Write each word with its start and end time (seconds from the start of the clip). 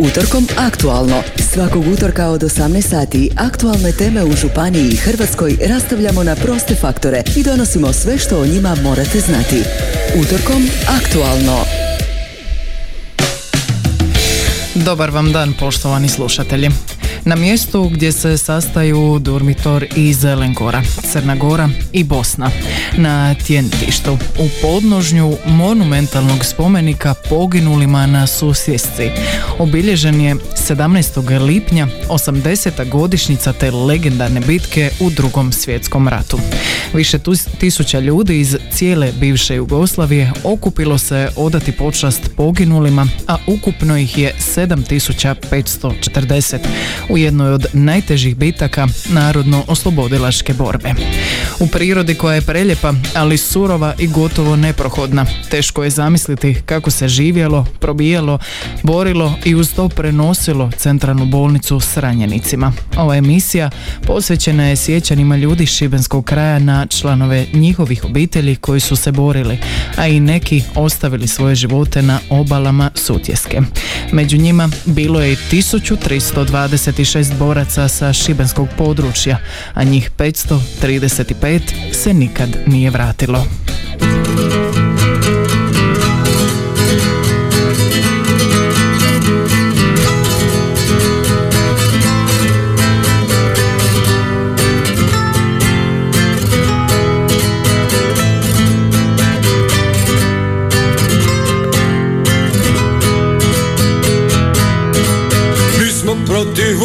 Utorkom 0.00 0.46
aktualno. 0.56 1.22
Svakog 1.52 1.84
utorka 1.92 2.26
od 2.26 2.42
18 2.42 2.80
sati 2.80 3.30
aktualne 3.36 3.92
teme 3.92 4.24
u 4.24 4.32
Županiji 4.32 4.88
i 4.88 4.96
Hrvatskoj 4.96 5.56
rastavljamo 5.68 6.22
na 6.22 6.36
proste 6.36 6.74
faktore 6.74 7.22
i 7.36 7.42
donosimo 7.42 7.92
sve 7.92 8.18
što 8.18 8.40
o 8.40 8.46
njima 8.46 8.76
morate 8.82 9.20
znati. 9.20 9.62
Utorkom 10.20 10.68
aktualno. 10.88 11.64
Dobar 14.74 15.10
vam 15.10 15.32
dan 15.32 15.52
poštovani 15.60 16.08
slušatelji. 16.08 16.70
Na 17.24 17.36
mjestu 17.36 17.88
gdje 17.88 18.12
se 18.12 18.38
sastaju 18.38 19.18
Durmitor 19.18 19.86
i 19.96 20.14
Zelengora, 20.14 20.82
Crna 21.12 21.36
Gora 21.36 21.68
i 21.92 22.04
Bosna. 22.04 22.50
Na 22.96 23.34
Tjentištu, 23.34 24.12
u 24.12 24.48
podnožnju 24.62 25.36
monumentalnog 25.46 26.44
spomenika 26.44 27.14
poginulima 27.28 28.06
na 28.06 28.26
susjesci. 28.26 29.10
Obilježen 29.58 30.20
je 30.20 30.34
17. 30.34 31.46
lipnja 31.46 31.86
80. 32.08 32.90
godišnjica 32.90 33.52
te 33.52 33.70
legendarne 33.70 34.40
bitke 34.40 34.90
u 35.00 35.10
drugom 35.10 35.52
svjetskom 35.52 36.08
ratu. 36.08 36.38
Više 36.94 37.18
tisuća 37.58 38.00
ljudi 38.00 38.40
iz 38.40 38.56
cijele 38.72 39.12
bivše 39.12 39.54
Jugoslavije 39.54 40.32
okupilo 40.44 40.98
se 40.98 41.28
odati 41.36 41.72
počast 41.72 42.30
poginulima, 42.36 43.06
a 43.28 43.36
ukupno 43.46 43.98
ih 43.98 44.18
je 44.18 44.34
7540 44.56 46.58
u 47.10 47.18
jednoj 47.18 47.52
od 47.52 47.66
najtežih 47.72 48.36
bitaka 48.36 48.86
narodno-oslobodilačke 49.08 50.52
borbe. 50.54 50.92
U 51.60 51.66
prirodi 51.66 52.14
koja 52.14 52.34
je 52.34 52.40
preljepa, 52.40 52.92
ali 53.14 53.38
surova 53.38 53.94
i 53.98 54.06
gotovo 54.06 54.56
neprohodna, 54.56 55.26
teško 55.50 55.84
je 55.84 55.90
zamisliti 55.90 56.56
kako 56.66 56.90
se 56.90 57.08
živjelo, 57.08 57.66
probijalo, 57.80 58.38
borilo 58.82 59.34
i 59.44 59.54
uz 59.54 59.72
to 59.72 59.88
prenosilo 59.88 60.70
centralnu 60.76 61.26
bolnicu 61.26 61.80
s 61.80 61.96
ranjenicima. 61.96 62.72
Ova 62.96 63.16
emisija 63.16 63.70
posvećena 64.06 64.66
je 64.66 64.76
sjećanima 64.76 65.36
ljudi 65.36 65.66
šibenskog 65.66 66.24
kraja 66.24 66.58
na 66.58 66.86
članove 66.86 67.46
njihovih 67.52 68.04
obitelji 68.04 68.56
koji 68.56 68.80
su 68.80 68.96
se 68.96 69.12
borili, 69.12 69.58
a 69.96 70.06
i 70.08 70.20
neki 70.20 70.62
ostavili 70.74 71.28
svoje 71.28 71.54
živote 71.54 72.02
na 72.02 72.18
obalama 72.30 72.90
Sutjeske. 72.94 73.60
Među 74.12 74.36
njima 74.36 74.68
bilo 74.86 75.20
je 75.20 75.36
1320 75.52 76.99
206 77.00 77.38
boraca 77.38 77.88
sa 77.88 78.12
šibenskog 78.12 78.68
područja, 78.78 79.38
a 79.74 79.84
njih 79.84 80.10
535 80.18 81.60
se 81.92 82.14
nikad 82.14 82.48
nije 82.66 82.90
vratilo. 82.90 83.46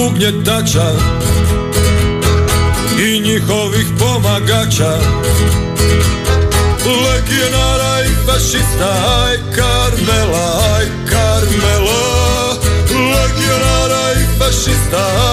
Ugnjetača 0.07 0.91
i 2.99 3.19
njihovih 3.19 3.87
pomagača. 3.99 4.99
Legionara 6.85 8.01
i 8.05 8.25
fašista 8.25 8.89
aj 9.25 9.37
Karmela, 9.55 10.47
aj 10.75 10.85
Karmela. 11.09 12.05
Legionara 12.91 14.11
i 14.21 14.39
fašista 14.39 15.24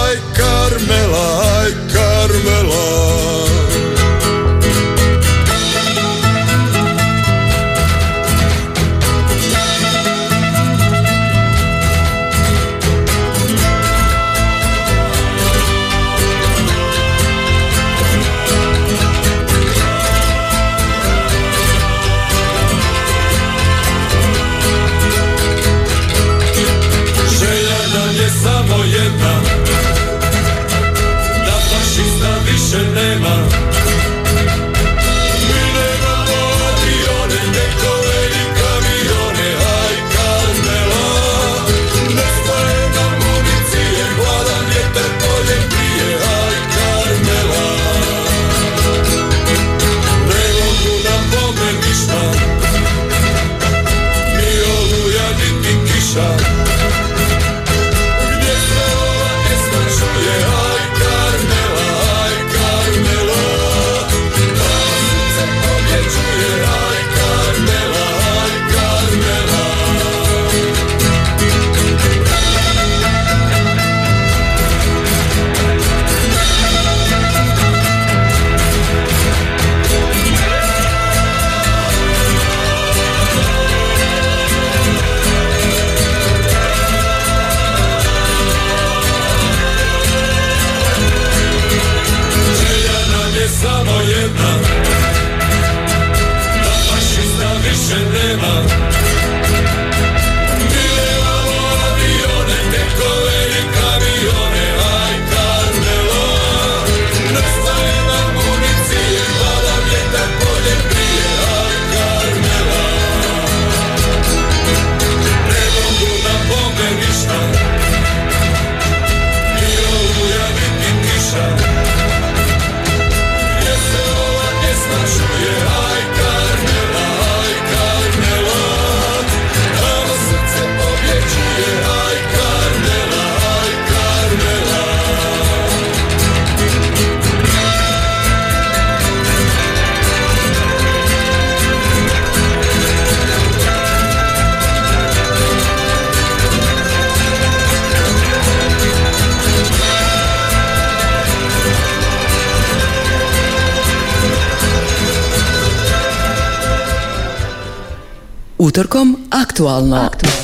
Utorkom 158.73 159.29
aktualno. 159.29 160.09
aktualno. 160.09 160.42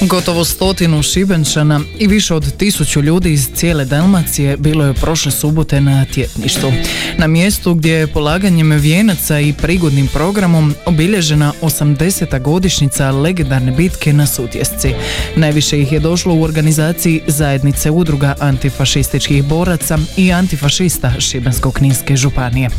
Gotovo 0.00 0.44
stotinu 0.44 1.02
Šibenčana 1.02 1.80
i 1.98 2.06
više 2.06 2.34
od 2.34 2.56
tisuću 2.56 3.02
ljudi 3.02 3.32
iz 3.32 3.48
cijele 3.54 3.84
Dalmacije 3.84 4.56
bilo 4.56 4.84
je 4.84 4.94
prošle 4.94 5.32
subote 5.32 5.80
na 5.80 6.04
tjetništu. 6.04 6.72
Na 7.18 7.26
mjestu 7.26 7.74
gdje 7.74 7.92
je 7.92 8.06
polaganjem 8.06 8.70
vijenaca 8.70 9.40
i 9.40 9.52
prigodnim 9.52 10.06
programom 10.06 10.74
obilježena 10.86 11.52
80. 11.62 12.42
godišnjica 12.42 13.10
legendarne 13.10 13.72
bitke 13.72 14.12
na 14.12 14.26
Sutjesci. 14.26 14.94
Najviše 15.36 15.80
ih 15.80 15.92
je 15.92 16.00
došlo 16.00 16.34
u 16.34 16.42
organizaciji 16.42 17.20
zajednice 17.26 17.90
udruga 17.90 18.34
antifašističkih 18.40 19.44
boraca 19.44 19.98
i 20.16 20.32
antifašista 20.32 21.12
Šibensko-Kninske 21.18 22.16
županije. 22.16 22.70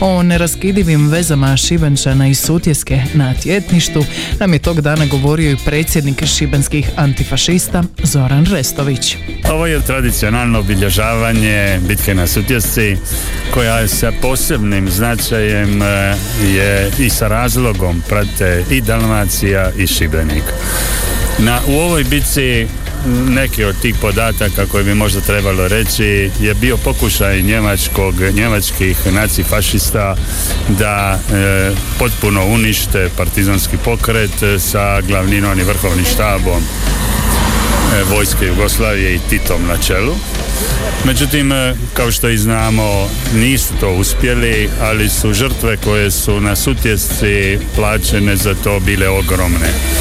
O 0.00 0.22
neraskidivim 0.22 1.08
vezama 1.08 1.56
Šibenčana 1.56 2.28
i 2.28 2.34
Sutjeske 2.34 3.02
na 3.14 3.34
tjetništu 3.34 4.04
nam 4.40 4.52
je 4.52 4.58
tog 4.58 4.80
dana 4.80 5.06
govorio 5.06 5.50
i 5.50 5.56
predsjednik 5.64 6.22
šibenskih 6.56 6.90
antifašista 6.96 7.82
Zoran 8.02 8.46
Restović. 8.46 9.16
Ovo 9.52 9.66
je 9.66 9.80
tradicionalno 9.80 10.58
obilježavanje 10.58 11.80
bitke 11.88 12.14
na 12.14 12.26
Sutjesci 12.26 12.96
koja 13.54 13.88
sa 13.88 14.12
posebnim 14.22 14.90
značajem 14.90 15.82
e, 15.82 16.14
je 16.44 16.90
i 16.98 17.10
sa 17.10 17.28
razlogom 17.28 18.02
prate 18.08 18.64
i 18.70 18.80
Dalmacija 18.80 19.70
i 19.78 19.86
Šibenik. 19.86 20.42
Na, 21.38 21.60
u 21.68 21.72
ovoj 21.72 22.04
bitci 22.04 22.66
neki 23.28 23.64
od 23.64 23.80
tih 23.82 23.94
podataka 24.00 24.66
koje 24.66 24.84
bi 24.84 24.94
možda 24.94 25.20
trebalo 25.20 25.68
reći 25.68 26.30
je 26.40 26.54
bio 26.54 26.76
pokušaj 26.76 27.42
njemačkog, 27.42 28.14
njemačkih 28.34 29.12
nacifašista 29.12 30.16
da 30.68 31.18
e, 31.32 31.70
potpuno 31.98 32.46
unište 32.46 33.10
partizanski 33.16 33.76
pokret 33.84 34.32
sa 34.58 35.00
glavninom 35.00 35.58
i 35.60 35.62
vrhovnim 35.62 36.04
štabom 36.04 36.62
e, 36.62 38.02
vojske 38.14 38.46
Jugoslavije 38.46 39.14
i 39.14 39.20
Titom 39.30 39.66
na 39.68 39.76
čelu. 39.78 40.14
Međutim, 41.04 41.52
e, 41.52 41.74
kao 41.94 42.10
što 42.10 42.28
i 42.28 42.38
znamo, 42.38 43.08
nisu 43.34 43.74
to 43.80 43.92
uspjeli, 43.92 44.70
ali 44.80 45.08
su 45.08 45.32
žrtve 45.32 45.76
koje 45.76 46.10
su 46.10 46.40
na 46.40 46.56
sutjesci 46.56 47.58
plaćene 47.74 48.36
za 48.36 48.54
to 48.54 48.80
bile 48.80 49.08
ogromne. 49.08 49.95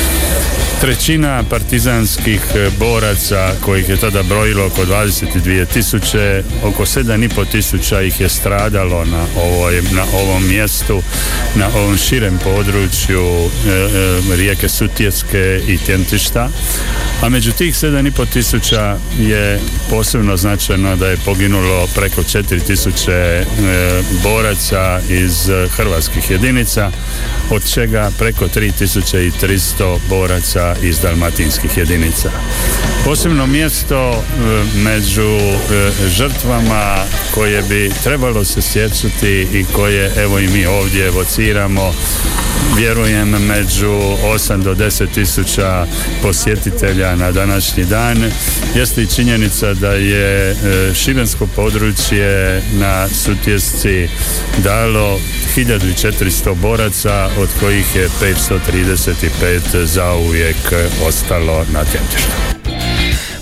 Trećina 0.81 1.43
partizanskih 1.49 2.41
e, 2.55 2.69
boraca 2.79 3.51
kojih 3.61 3.89
je 3.89 3.97
tada 3.97 4.23
brojilo 4.23 4.65
oko 4.65 4.85
22 4.85 5.65
tisuće, 5.73 6.43
oko 6.63 6.85
7,5 6.85 7.51
tisuća 7.51 8.01
ih 8.01 8.21
je 8.21 8.29
stradalo 8.29 9.05
na, 9.05 9.25
ovoj, 9.43 9.81
na 9.81 10.03
ovom 10.13 10.47
mjestu, 10.47 11.01
na 11.55 11.67
ovom 11.75 11.97
širem 11.97 12.39
području 12.43 13.25
e, 13.25 13.69
e, 14.33 14.35
rijeke 14.35 14.69
Sutjeske 14.69 15.61
i 15.67 15.77
Tjentišta. 15.77 16.49
A 17.21 17.29
među 17.29 17.51
tih 17.51 17.75
7,5 17.75 18.25
tisuća 18.33 18.97
je 19.19 19.59
posebno 19.89 20.37
značajno 20.37 20.95
da 20.95 21.07
je 21.07 21.17
poginulo 21.25 21.87
preko 21.95 22.21
4 22.21 22.67
tisuće 22.67 23.11
e, 23.11 23.45
boraca 24.23 25.01
iz 25.09 25.49
hrvatskih 25.69 26.31
jedinica, 26.31 26.91
od 27.49 27.73
čega 27.73 28.11
preko 28.19 28.45
3300 28.47 29.97
boraca 30.09 30.74
iz 30.81 30.99
dalmatinskih 30.99 31.77
jedinica. 31.77 32.31
Posebno 33.05 33.47
mjesto 33.47 34.11
e, 34.11 34.21
među 34.79 35.21
e, 35.21 35.91
žrtvama 36.09 36.95
koje 37.33 37.61
bi 37.61 37.91
trebalo 38.03 38.45
se 38.45 38.61
sjećati 38.61 39.47
i 39.53 39.65
koje 39.73 40.11
evo 40.17 40.39
i 40.39 40.47
mi 40.47 40.65
ovdje 40.65 41.07
evociramo 41.07 41.93
vjerujem 42.77 43.29
među 43.29 43.91
8 44.23 44.63
do 44.63 44.75
10 44.75 45.13
tisuća 45.13 45.87
posjetitelja 46.21 47.15
na 47.15 47.31
današnji 47.31 47.85
dan 47.85 48.31
jeste 48.75 49.01
i 49.01 49.07
činjenica 49.07 49.73
da 49.73 49.91
je 49.91 50.51
e, 50.51 50.55
šibensko 50.93 51.47
područje 51.47 52.61
na 52.73 53.07
Sutjesci 53.07 54.07
dalo 54.57 55.19
1400 55.55 56.55
boraca 56.55 57.29
od 57.37 57.49
kojih 57.59 57.95
je 57.95 58.09
535 58.21 59.85
zauvijek 59.85 60.54
ostalo 61.07 61.65
na 61.73 61.85
tjentištu. 61.85 62.54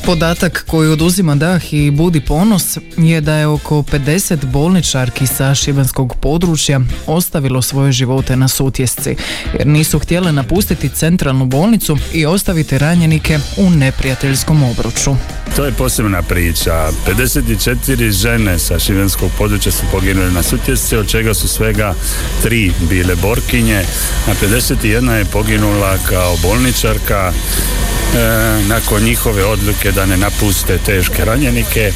Podatak 0.06 0.64
koji 0.68 0.90
oduzima 0.90 1.36
dah 1.36 1.74
i 1.74 1.92
budi 1.92 2.22
ponos 2.22 2.78
je 2.98 3.22
da 3.22 3.36
je 3.36 3.48
oko 3.48 3.76
50 3.76 4.46
bolničarki 4.46 5.28
sa 5.28 5.56
šibenskog 5.56 6.16
područja 6.16 6.80
ostavilo 7.08 7.62
svoje 7.62 7.92
živote 7.92 8.36
na 8.36 8.48
sutjesci 8.48 9.16
jer 9.54 9.68
nisu 9.68 10.00
htjele 10.00 10.32
napustiti 10.32 10.90
centralnu 10.90 11.46
bolnicu 11.46 11.98
i 12.14 12.26
ostaviti 12.26 12.78
ranjenike 12.78 13.40
u 13.58 13.70
neprijateljskom 13.70 14.64
obruču. 14.64 15.16
To 15.56 15.66
je 15.66 15.72
posebna 15.72 16.22
priča. 16.22 16.90
54 17.08 18.12
žene 18.12 18.60
sa 18.60 18.80
šibenskog 18.80 19.32
područja 19.38 19.72
su 19.72 19.84
poginule 19.92 20.32
na 20.32 20.44
sutjesci, 20.44 20.96
od 20.96 21.08
čega 21.08 21.34
su 21.34 21.48
svega 21.48 21.94
tri 22.42 22.72
bile 22.90 23.16
borkinje, 23.16 23.84
a 24.28 24.32
51 24.46 25.12
je 25.12 25.26
poginula 25.26 25.98
kao 26.10 26.38
bolničarka 26.42 27.34
E, 28.16 28.64
nakon 28.68 29.04
njihove 29.04 29.46
odluke 29.46 29.92
da 29.96 30.06
ne 30.06 30.18
napuste 30.18 30.78
teške 30.78 31.26
ranjenike 31.26 31.92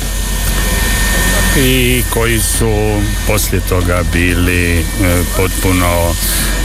i 1.57 2.03
koji 2.09 2.39
su 2.39 3.01
poslije 3.27 3.61
toga 3.69 4.03
bili 4.13 4.79
e, 4.79 4.83
potpuno 5.37 6.13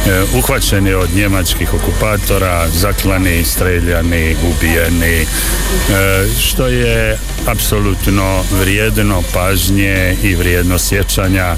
e, 0.06 0.22
uhvaćeni 0.34 0.94
od 0.94 1.08
njemačkih 1.14 1.74
okupatora, 1.74 2.68
zaklani, 2.68 3.44
streljani, 3.44 4.36
ubijeni, 4.44 5.26
što 6.40 6.66
je 6.66 7.18
apsolutno 7.46 8.44
vrijedno 8.60 9.22
pažnje 9.34 10.16
i 10.22 10.34
vrijedno 10.34 10.78
sjećanja 10.78 11.56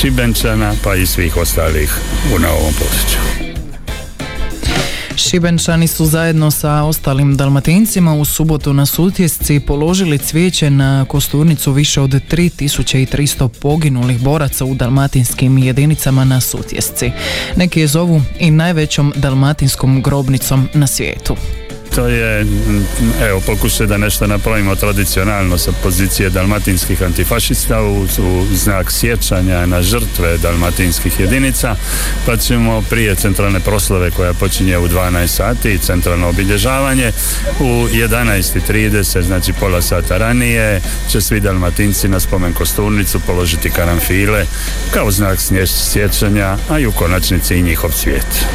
Šibenčana 0.00 0.72
pa 0.84 0.94
i 0.94 1.06
svih 1.06 1.36
ostalih 1.36 1.92
u 2.34 2.38
na 2.38 2.50
ovom 2.50 2.74
području. 2.74 3.49
Šibenčani 5.16 5.86
su 5.86 6.06
zajedno 6.06 6.50
sa 6.50 6.82
ostalim 6.82 7.36
dalmatincima 7.36 8.14
u 8.14 8.24
subotu 8.24 8.72
na 8.72 8.86
Sutjesci 8.86 9.60
položili 9.60 10.18
cvijeće 10.18 10.70
na 10.70 11.04
kosturnicu 11.08 11.72
više 11.72 12.00
od 12.00 12.10
3300 12.10 13.48
poginulih 13.48 14.22
boraca 14.22 14.64
u 14.64 14.74
dalmatinskim 14.74 15.58
jedinicama 15.58 16.24
na 16.24 16.40
Sutjesci. 16.40 17.10
Neki 17.56 17.80
je 17.80 17.86
zovu 17.86 18.22
i 18.38 18.50
najvećom 18.50 19.12
dalmatinskom 19.16 20.02
grobnicom 20.02 20.68
na 20.74 20.86
svijetu 20.86 21.36
to 21.94 22.08
je, 22.08 22.46
evo, 23.28 23.40
pokušaj 23.46 23.86
da 23.86 23.96
nešto 23.96 24.26
napravimo 24.26 24.74
tradicionalno 24.74 25.58
sa 25.58 25.72
pozicije 25.82 26.30
dalmatinskih 26.30 27.02
antifašista 27.02 27.82
u, 27.82 28.02
u 28.02 28.46
znak 28.54 28.92
sjećanja 28.92 29.66
na 29.66 29.82
žrtve 29.82 30.38
dalmatinskih 30.38 31.20
jedinica, 31.20 31.76
pa 32.26 32.36
ćemo 32.36 32.82
prije 32.90 33.14
centralne 33.14 33.60
proslave 33.60 34.10
koja 34.10 34.34
počinje 34.34 34.78
u 34.78 34.88
12 34.88 35.26
sati, 35.26 35.78
centralno 35.78 36.28
obilježavanje, 36.28 37.12
u 37.60 37.64
11.30, 37.64 39.22
znači 39.22 39.52
pola 39.52 39.82
sata 39.82 40.16
ranije, 40.16 40.80
će 41.08 41.20
svi 41.20 41.40
dalmatinci 41.40 42.08
na 42.08 42.20
spomen 42.20 42.52
kosturnicu 42.52 43.20
položiti 43.20 43.70
karanfile 43.70 44.46
kao 44.90 45.10
znak 45.10 45.38
sjećanja, 45.66 46.56
a 46.68 46.78
i 46.78 46.86
u 46.86 46.92
konačnici 46.92 47.54
i 47.54 47.62
njihov 47.62 47.90
cvijet. 47.92 48.46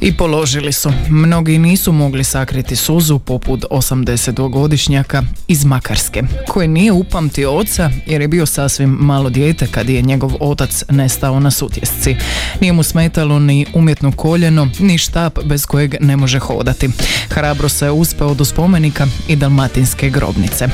I 0.00 0.16
položili 0.16 0.72
su. 0.72 0.92
Mnogi 1.08 1.58
nisu 1.58 1.92
mogli 1.92 2.24
sakriti 2.24 2.76
suzu 2.76 3.18
poput 3.18 3.64
80-godišnjaka 3.70 5.22
iz 5.48 5.64
Makarske, 5.64 6.22
koji 6.48 6.68
nije 6.68 6.92
upamtio 6.92 7.52
oca 7.52 7.90
jer 8.06 8.20
je 8.20 8.28
bio 8.28 8.46
sasvim 8.46 8.90
malo 8.90 9.30
dijete 9.30 9.66
kad 9.66 9.88
je 9.88 10.02
njegov 10.02 10.32
otac 10.40 10.84
nestao 10.90 11.40
na 11.40 11.50
sutjesci. 11.50 12.16
Nije 12.60 12.72
mu 12.72 12.82
smetalo 12.82 13.38
ni 13.38 13.66
umjetno 13.74 14.12
koljeno, 14.12 14.68
ni 14.78 14.98
štap 14.98 15.38
bez 15.44 15.66
kojeg 15.66 15.94
ne 16.00 16.16
može 16.16 16.38
hodati. 16.38 16.88
Hrabro 17.28 17.68
se 17.68 17.86
je 17.86 17.90
uspeo 17.90 18.34
do 18.34 18.44
spomenika 18.44 19.06
i 19.28 19.36
dalmatinske 19.36 20.10
grobnice. 20.10 20.68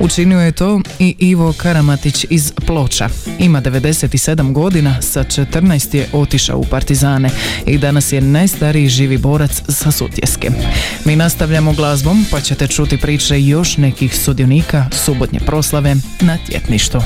Učinio 0.00 0.40
je 0.40 0.52
to 0.52 0.80
i 0.98 1.14
Ivo 1.18 1.52
Karamatić 1.56 2.26
iz 2.30 2.52
Ploča. 2.66 3.08
Ima 3.38 3.62
97 3.62 4.52
godina, 4.52 5.02
sa 5.02 5.24
14 5.24 5.96
je 5.96 6.08
otišao 6.12 6.58
u 6.58 6.64
partizane 6.64 7.30
i 7.66 7.78
danas 7.78 8.12
je 8.12 8.20
najstariji 8.20 8.59
najstariji 8.60 8.88
živi 8.88 9.18
borac 9.18 9.62
sa 9.68 9.90
Sutjeske. 9.90 10.50
Mi 11.04 11.16
nastavljamo 11.16 11.72
glazbom 11.72 12.24
pa 12.30 12.40
ćete 12.40 12.66
čuti 12.66 12.96
priče 12.96 13.42
još 13.42 13.76
nekih 13.76 14.18
sudionika 14.18 14.86
subotnje 14.92 15.40
proslave 15.46 15.94
na 16.20 16.36
tjetništu. 16.46 16.98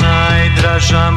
Najdraža 0.00 1.10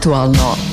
aktualno. 0.00 0.69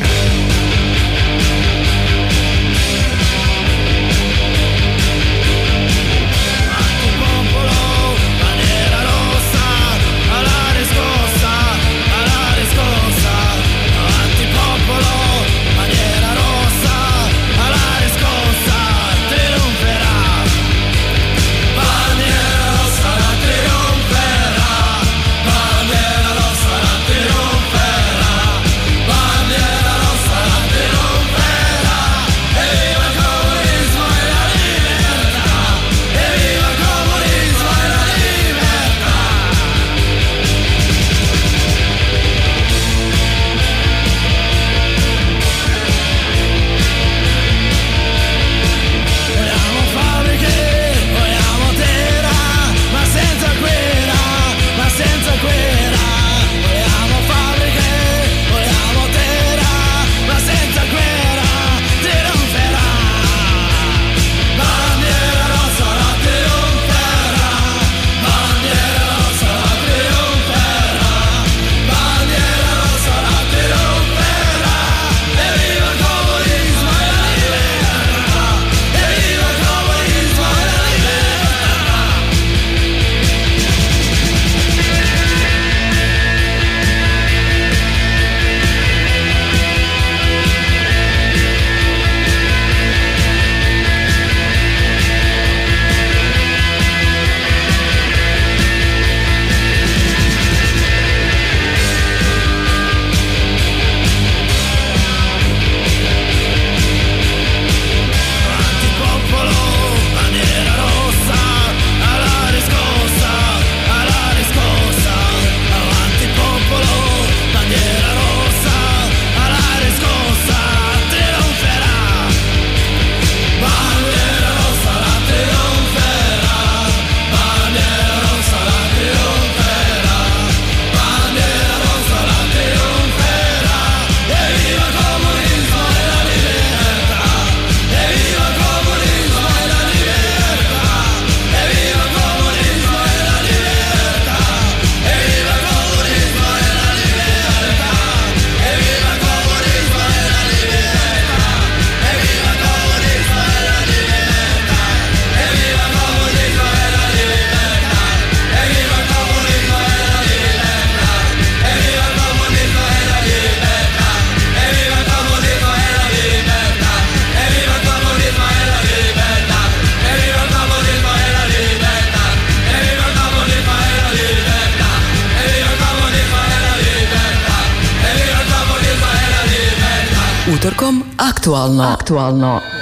Aktualno. 181.17 181.81
Aktualno. 181.81 182.76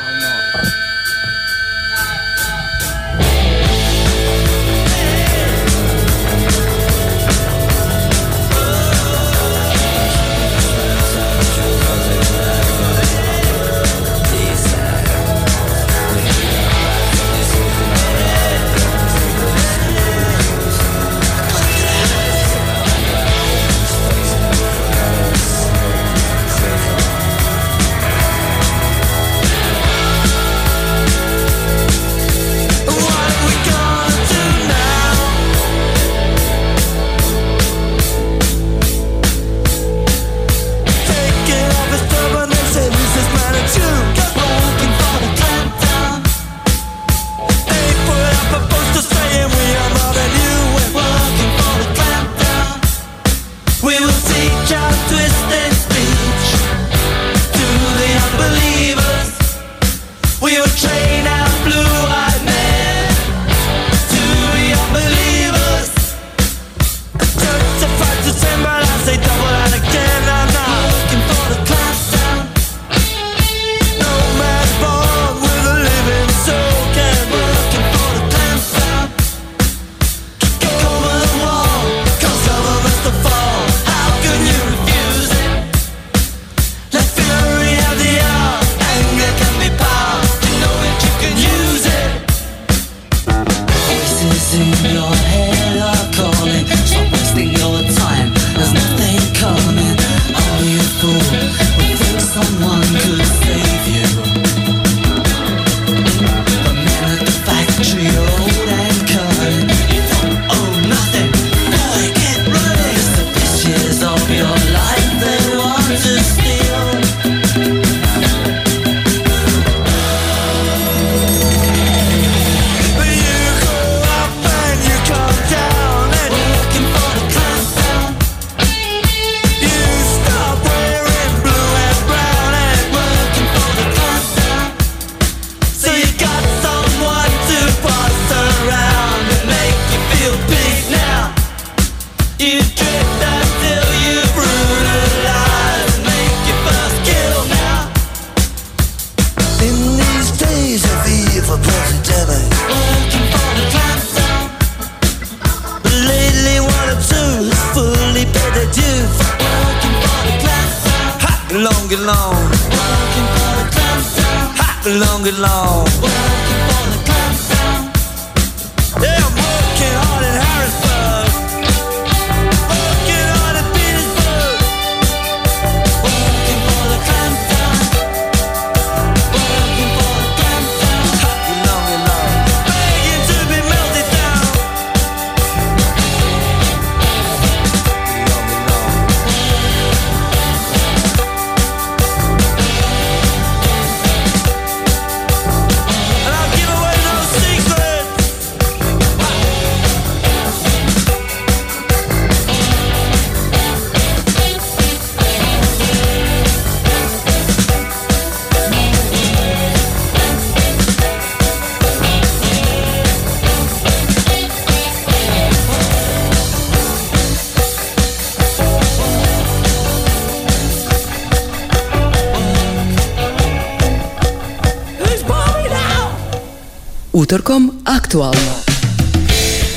Utorkom 227.17 227.71
aktualno. 227.85 228.51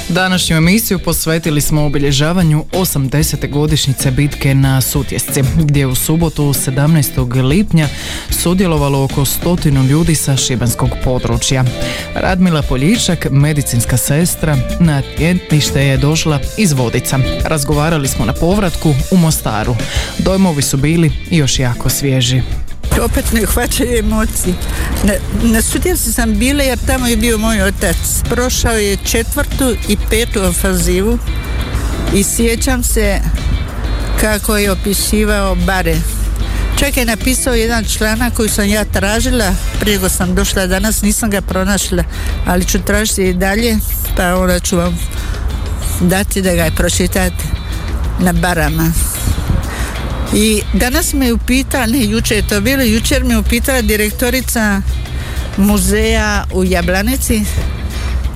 Današnju 0.08 0.56
emisiju 0.56 0.98
posvetili 0.98 1.60
smo 1.60 1.84
obilježavanju 1.84 2.64
80. 2.72 3.50
godišnjice 3.50 4.10
bitke 4.10 4.54
na 4.54 4.80
Sutjesci, 4.80 5.42
gdje 5.56 5.80
je 5.80 5.86
u 5.86 5.94
subotu 5.94 6.42
17. 6.42 7.42
lipnja 7.42 7.88
sudjelovalo 8.30 9.04
oko 9.04 9.24
stotinu 9.24 9.84
ljudi 9.84 10.14
sa 10.14 10.36
šibenskog 10.36 10.90
područja. 11.04 11.64
Radmila 12.14 12.62
Poljičak, 12.62 13.26
medicinska 13.30 13.96
sestra, 13.96 14.56
na 14.80 15.02
tjetnište 15.16 15.84
je 15.84 15.96
došla 15.96 16.40
iz 16.56 16.72
Vodica. 16.72 17.18
Razgovarali 17.44 18.08
smo 18.08 18.24
na 18.24 18.32
povratku 18.32 18.94
u 19.10 19.16
Mostaru. 19.16 19.76
Dojmovi 20.18 20.62
su 20.62 20.76
bili 20.76 21.12
još 21.30 21.58
jako 21.58 21.88
svježi 21.88 22.42
opet 23.02 23.32
ne 23.32 23.46
hvaćaju 23.46 23.98
emocije. 23.98 24.54
Na, 25.04 25.12
na 25.42 25.62
sam 25.96 26.38
bila 26.38 26.62
jer 26.62 26.78
tamo 26.86 27.06
je 27.06 27.16
bio 27.16 27.38
moj 27.38 27.62
otac. 27.62 27.96
Prošao 28.30 28.76
je 28.76 28.96
četvrtu 28.96 29.76
i 29.88 29.96
petu 30.10 30.42
ofazivu 30.42 31.18
i 32.14 32.24
sjećam 32.24 32.82
se 32.82 33.20
kako 34.20 34.56
je 34.56 34.70
opisivao 34.70 35.54
bare. 35.54 35.96
Čak 36.78 36.96
je 36.96 37.04
napisao 37.04 37.54
jedan 37.54 37.84
članak 37.84 38.34
koji 38.34 38.48
sam 38.48 38.68
ja 38.68 38.84
tražila 38.84 39.54
prije 39.80 39.98
go 39.98 40.08
sam 40.08 40.34
došla 40.34 40.66
danas, 40.66 41.02
nisam 41.02 41.30
ga 41.30 41.40
pronašla, 41.40 42.04
ali 42.46 42.64
ću 42.64 42.78
tražiti 42.82 43.22
i 43.22 43.34
dalje, 43.34 43.76
pa 44.16 44.34
onda 44.34 44.60
ću 44.60 44.76
vam 44.76 44.98
dati 46.00 46.42
da 46.42 46.54
ga 46.54 46.70
pročitati 46.76 47.44
na 48.20 48.32
barama. 48.32 48.92
I 50.34 50.62
danas 50.72 51.12
me 51.14 51.32
upitala, 51.32 51.86
ne 51.86 52.04
jučer 52.04 52.36
je 52.36 52.48
to 52.48 52.60
bilo, 52.60 52.82
jučer 52.82 53.24
me 53.24 53.38
upitala 53.38 53.82
direktorica 53.82 54.82
muzeja 55.56 56.44
u 56.52 56.64
Jablanici 56.64 57.40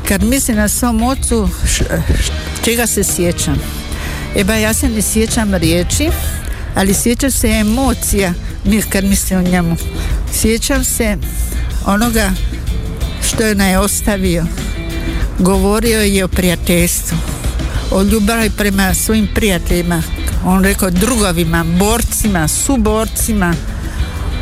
kad 0.08 0.22
mislim 0.22 0.56
na 0.56 0.68
svom 0.68 1.02
ocu 1.02 1.48
čega 2.64 2.86
se 2.86 3.04
sjećam. 3.04 3.58
E 4.36 4.44
ba 4.44 4.54
ja 4.54 4.74
se 4.74 4.88
ne 4.88 5.02
sjećam 5.02 5.54
riječi, 5.54 6.08
ali 6.74 6.94
sjećam 6.94 7.30
se 7.30 7.48
emocija 7.48 8.34
kad 8.88 9.04
mislim 9.04 9.38
o 9.38 9.50
njemu. 9.50 9.76
Sjećam 10.32 10.84
se 10.84 11.16
onoga 11.86 12.32
što 13.28 13.42
je 13.42 13.54
naj 13.54 13.76
ostavio. 13.76 14.46
Govorio 15.38 16.00
je 16.00 16.24
o 16.24 16.28
prijateljstvu, 16.28 17.18
o 17.90 18.02
ljubavi 18.02 18.50
prema 18.50 18.94
svojim 18.94 19.28
prijateljima, 19.34 20.02
on 20.44 20.64
rekao 20.64 20.90
drugovima, 20.90 21.64
borcima, 21.64 22.48
suborcima, 22.48 23.54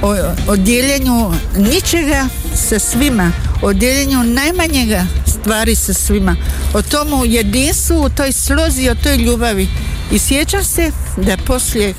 o, 0.03 0.15
o 0.49 0.57
dijeljenju 0.57 1.33
ničega 1.57 2.27
sa 2.55 2.79
svima, 2.79 3.33
o 3.63 3.73
dijeljenju 3.73 4.23
najmanjega 4.23 5.07
stvari 5.27 5.75
sa 5.75 5.93
svima, 5.93 6.37
o 6.75 6.83
tomu 6.83 7.25
jedinstvu, 7.25 8.03
o 8.03 8.09
toj 8.09 8.33
slozi, 8.33 8.89
o 8.89 8.95
toj 8.95 9.17
ljubavi. 9.17 9.69
I 10.13 10.19
sjećam 10.19 10.65
se 10.65 10.91
da 11.17 11.37
poslije 11.37 11.95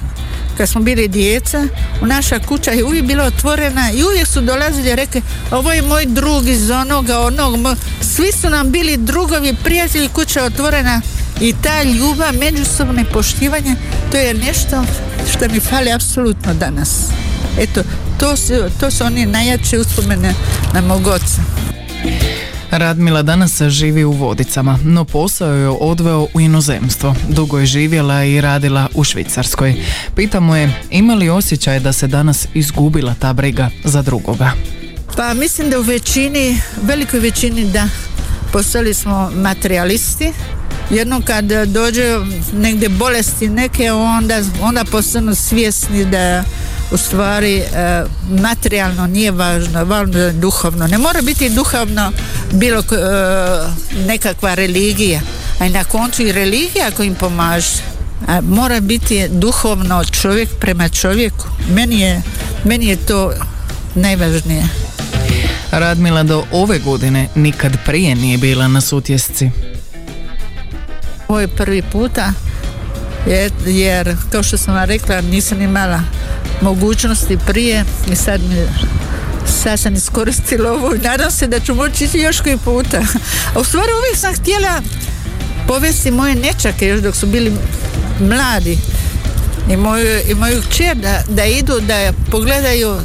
kad 0.58 0.70
smo 0.70 0.82
bili 0.82 1.08
djeca, 1.08 1.64
u 2.02 2.06
naša 2.06 2.40
kuća 2.40 2.72
je 2.72 2.84
uvijek 2.84 3.06
bila 3.06 3.24
otvorena 3.24 3.92
i 3.92 4.04
uvijek 4.04 4.28
su 4.28 4.42
dolazili 4.42 4.90
i 4.90 4.96
rekli 4.96 5.22
ovo 5.52 5.72
je 5.72 5.82
moj 5.82 6.06
drug 6.06 6.48
iz 6.48 6.70
onoga, 6.70 7.20
onog, 7.20 7.78
svi 8.02 8.32
su 8.32 8.50
nam 8.50 8.72
bili 8.72 8.98
drugovi, 8.98 9.56
prijatelji, 9.64 10.10
kuća 10.10 10.44
otvorena 10.44 11.02
i 11.42 11.54
ta 11.62 11.84
ljubav, 11.84 12.34
međusobno 12.40 13.04
poštivanje, 13.14 13.76
to 14.12 14.18
je 14.18 14.34
nešto 14.34 14.84
što 15.32 15.48
mi 15.54 15.60
fali 15.60 15.92
apsolutno 15.92 16.54
danas. 16.54 17.08
Eto, 17.60 17.82
to 18.20 18.38
su, 18.38 18.54
to 18.80 18.92
su 18.92 19.04
oni 19.04 19.26
najjače 19.26 19.80
uspomene 19.80 20.34
na 20.74 20.82
mog 20.82 21.08
oca. 21.08 21.42
Radmila 22.72 23.22
danas 23.22 23.62
živi 23.62 24.04
u 24.04 24.12
Vodicama, 24.12 24.80
no 24.84 25.06
posao 25.06 25.54
je 25.54 25.70
odveo 25.70 26.28
u 26.34 26.42
inozemstvo. 26.42 27.16
Dugo 27.30 27.60
je 27.60 27.66
živjela 27.66 28.24
i 28.24 28.42
radila 28.42 28.88
u 28.94 29.04
Švicarskoj. 29.04 29.76
Pitamo 30.16 30.56
je 30.56 30.74
ima 30.90 31.14
li 31.14 31.30
osjećaj 31.30 31.80
da 31.80 31.94
se 31.94 32.08
danas 32.08 32.48
izgubila 32.54 33.16
ta 33.20 33.34
briga 33.34 33.70
za 33.84 34.02
drugoga? 34.02 34.52
Pa 35.16 35.34
mislim 35.34 35.70
da 35.70 35.80
u 35.80 35.82
većini, 35.82 36.58
velikoj 36.84 37.20
većini 37.20 37.72
da 37.72 37.88
postali 38.54 38.94
smo 38.94 39.32
materialisti, 39.36 40.32
jedno 40.92 41.22
kad 41.26 41.46
dođe 41.68 42.20
negdje 42.54 42.90
bolesti 42.90 43.50
neke 43.50 43.92
onda, 43.92 44.42
onda 44.62 44.84
postanu 44.92 45.36
svjesni 45.36 46.06
da 46.06 46.44
u 46.92 46.98
stvari 46.98 47.58
e, 47.58 48.04
materijalno 48.42 49.08
nije 49.08 49.32
važno, 49.32 49.86
važno 49.86 50.20
je 50.20 50.32
duhovno. 50.32 50.88
Ne 50.88 50.98
mora 50.98 51.22
biti 51.22 51.50
duhovno 51.50 52.12
bilo 52.52 52.80
e, 52.80 52.84
nekakva 54.08 54.54
religija, 54.54 55.22
a 55.60 55.66
i 55.66 55.70
na 55.70 55.84
koncu 55.84 56.22
i 56.22 56.32
religija 56.32 56.88
ako 56.88 57.04
im 57.04 57.16
pomaže. 57.16 57.82
A 58.28 58.42
mora 58.42 58.80
biti 58.80 59.28
duhovno 59.30 60.04
čovjek 60.04 60.50
prema 60.60 60.90
čovjeku. 60.90 61.48
Meni 61.74 62.00
je, 62.00 62.22
meni 62.64 62.86
je 62.86 62.96
to 62.96 63.32
najvažnije. 63.96 64.64
Radmila 65.72 66.24
do 66.24 66.44
ove 66.52 66.80
godine 66.80 67.28
nikad 67.36 67.78
prije 67.86 68.16
nije 68.16 68.38
bila 68.38 68.68
na 68.68 68.82
sutjesci. 68.82 69.71
Je 71.40 71.48
prvi 71.48 71.82
puta 71.82 72.34
jer, 73.28 73.52
jer 73.66 74.16
kao 74.32 74.44
što 74.44 74.58
sam 74.58 74.76
vam 74.76 74.84
rekla 74.84 75.22
nisam 75.22 75.62
imala 75.62 76.02
mogućnosti 76.62 77.38
prije 77.48 77.86
i 78.12 78.16
sad 78.16 78.42
mi 78.42 78.56
sad 79.62 79.80
sam 79.80 79.94
iskoristila 79.94 80.72
ovo 80.72 80.96
i 80.96 81.00
nadam 81.00 81.32
se 81.32 81.48
da 81.48 81.60
ću 81.60 81.76
moći 81.76 82.04
ići 82.04 82.18
još 82.18 82.42
koji 82.42 82.58
puta. 82.58 82.98
A 83.56 83.60
u 83.60 83.64
stvari 83.64 83.92
uvijek 84.00 84.18
sam 84.18 84.34
htjela 84.34 84.82
povesti 85.68 86.12
moje 86.12 86.36
nečake 86.36 86.88
još 86.88 87.02
dok 87.02 87.16
su 87.16 87.26
bili 87.28 87.54
mladi 88.20 88.78
i 89.70 89.78
moju, 89.78 90.20
i 90.28 90.36
moju 90.36 90.62
kćer 90.70 90.98
da, 90.98 91.22
da 91.30 91.46
idu 91.46 91.80
da 91.80 92.14
pogledaju 92.32 92.98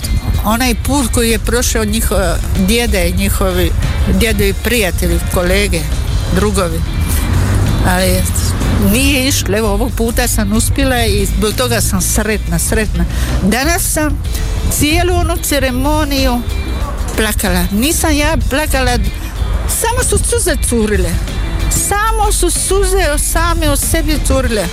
onaj 0.44 0.74
put 0.74 1.12
koji 1.12 1.30
je 1.30 1.38
prošao 1.38 1.84
njihov 1.84 2.18
djede 2.66 3.08
i 3.08 3.16
njihovi 3.16 3.70
djedovi 4.20 4.54
prijatelji, 4.64 5.18
kolege, 5.34 5.80
drugovi 6.34 6.80
ali 7.86 8.22
nije 8.92 9.28
išlo, 9.28 9.58
evo 9.58 9.68
ovog 9.68 9.92
puta 9.96 10.28
sam 10.28 10.52
uspjela 10.52 11.04
i 11.04 11.26
zbog 11.26 11.52
toga 11.54 11.80
sam 11.80 12.00
sretna, 12.00 12.58
sretna. 12.58 13.04
Danas 13.42 13.82
sam 13.82 14.22
cijelu 14.70 15.14
onu 15.14 15.36
ceremoniju 15.42 16.40
plakala. 17.16 17.66
Nisam 17.72 18.12
ja 18.16 18.36
plakala, 18.50 18.98
samo 19.68 20.04
su 20.08 20.18
suze 20.18 20.56
curile. 20.68 21.10
Samo 21.88 22.32
su 22.32 22.50
suze 22.50 23.18
same 23.18 23.70
o 23.70 23.76
sebi 23.76 24.18
curile. 24.26 24.66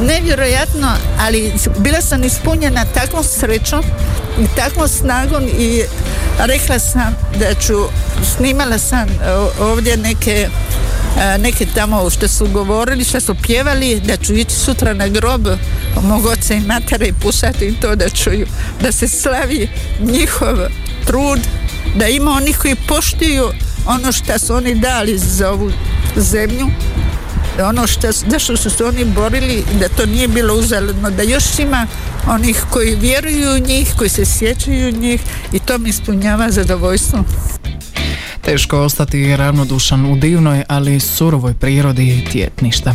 Nevjerojatno, 0.00 0.88
ali 1.20 1.52
bila 1.78 2.00
sam 2.00 2.24
ispunjena 2.24 2.84
takvom 2.84 3.24
srećom 3.24 3.82
i 4.40 4.46
takvom 4.56 4.88
snagom 4.88 5.42
i 5.58 5.82
rekla 6.38 6.78
sam 6.78 7.16
da 7.38 7.54
ću, 7.54 7.84
snimala 8.36 8.78
sam 8.78 9.08
ovdje 9.60 9.96
neke 9.96 10.48
neki 11.38 11.66
tamo 11.66 12.10
što 12.10 12.28
su 12.28 12.46
govorili, 12.46 13.04
što 13.04 13.20
su 13.20 13.34
pjevali, 13.42 14.00
da 14.00 14.16
ću 14.16 14.34
ići 14.34 14.54
sutra 14.54 14.94
na 14.94 15.08
grob 15.08 15.46
mog 16.02 16.26
oca 16.26 16.54
i 16.54 16.60
matere 16.60 17.06
i 17.06 17.12
pusati 17.12 17.66
im 17.66 17.74
to 17.74 17.96
da 17.96 18.08
čuju, 18.08 18.46
da 18.82 18.92
se 18.92 19.08
slavi 19.08 19.68
njihov 20.00 20.56
trud, 21.06 21.40
da 21.96 22.08
ima 22.08 22.30
onih 22.30 22.58
koji 22.58 22.74
poštuju 22.88 23.48
ono 23.86 24.12
što 24.12 24.38
su 24.38 24.54
oni 24.54 24.74
dali 24.74 25.18
za 25.18 25.50
ovu 25.50 25.72
zemlju, 26.16 26.66
ono 27.60 27.86
što, 27.86 28.08
da 28.26 28.38
što 28.38 28.56
su 28.56 28.70
se 28.70 28.84
oni 28.84 29.04
borili, 29.04 29.64
da 29.80 29.88
to 29.88 30.06
nije 30.06 30.28
bilo 30.28 30.54
uzaludno, 30.54 31.10
da 31.10 31.22
još 31.22 31.58
ima 31.58 31.86
onih 32.28 32.64
koji 32.70 32.94
vjeruju 32.94 33.50
u 33.50 33.58
njih, 33.58 33.94
koji 33.98 34.10
se 34.10 34.24
sjećaju 34.24 34.92
njih 34.92 35.20
i 35.52 35.58
to 35.58 35.78
mi 35.78 35.88
ispunjava 35.88 36.50
zadovoljstvo. 36.50 37.24
Teško 38.52 38.80
ostati 38.80 39.36
ravnodušan 39.36 40.12
u 40.12 40.16
divnoj, 40.16 40.64
ali 40.68 41.00
surovoj 41.00 41.54
prirodi 41.54 42.28
tjetništa. 42.32 42.94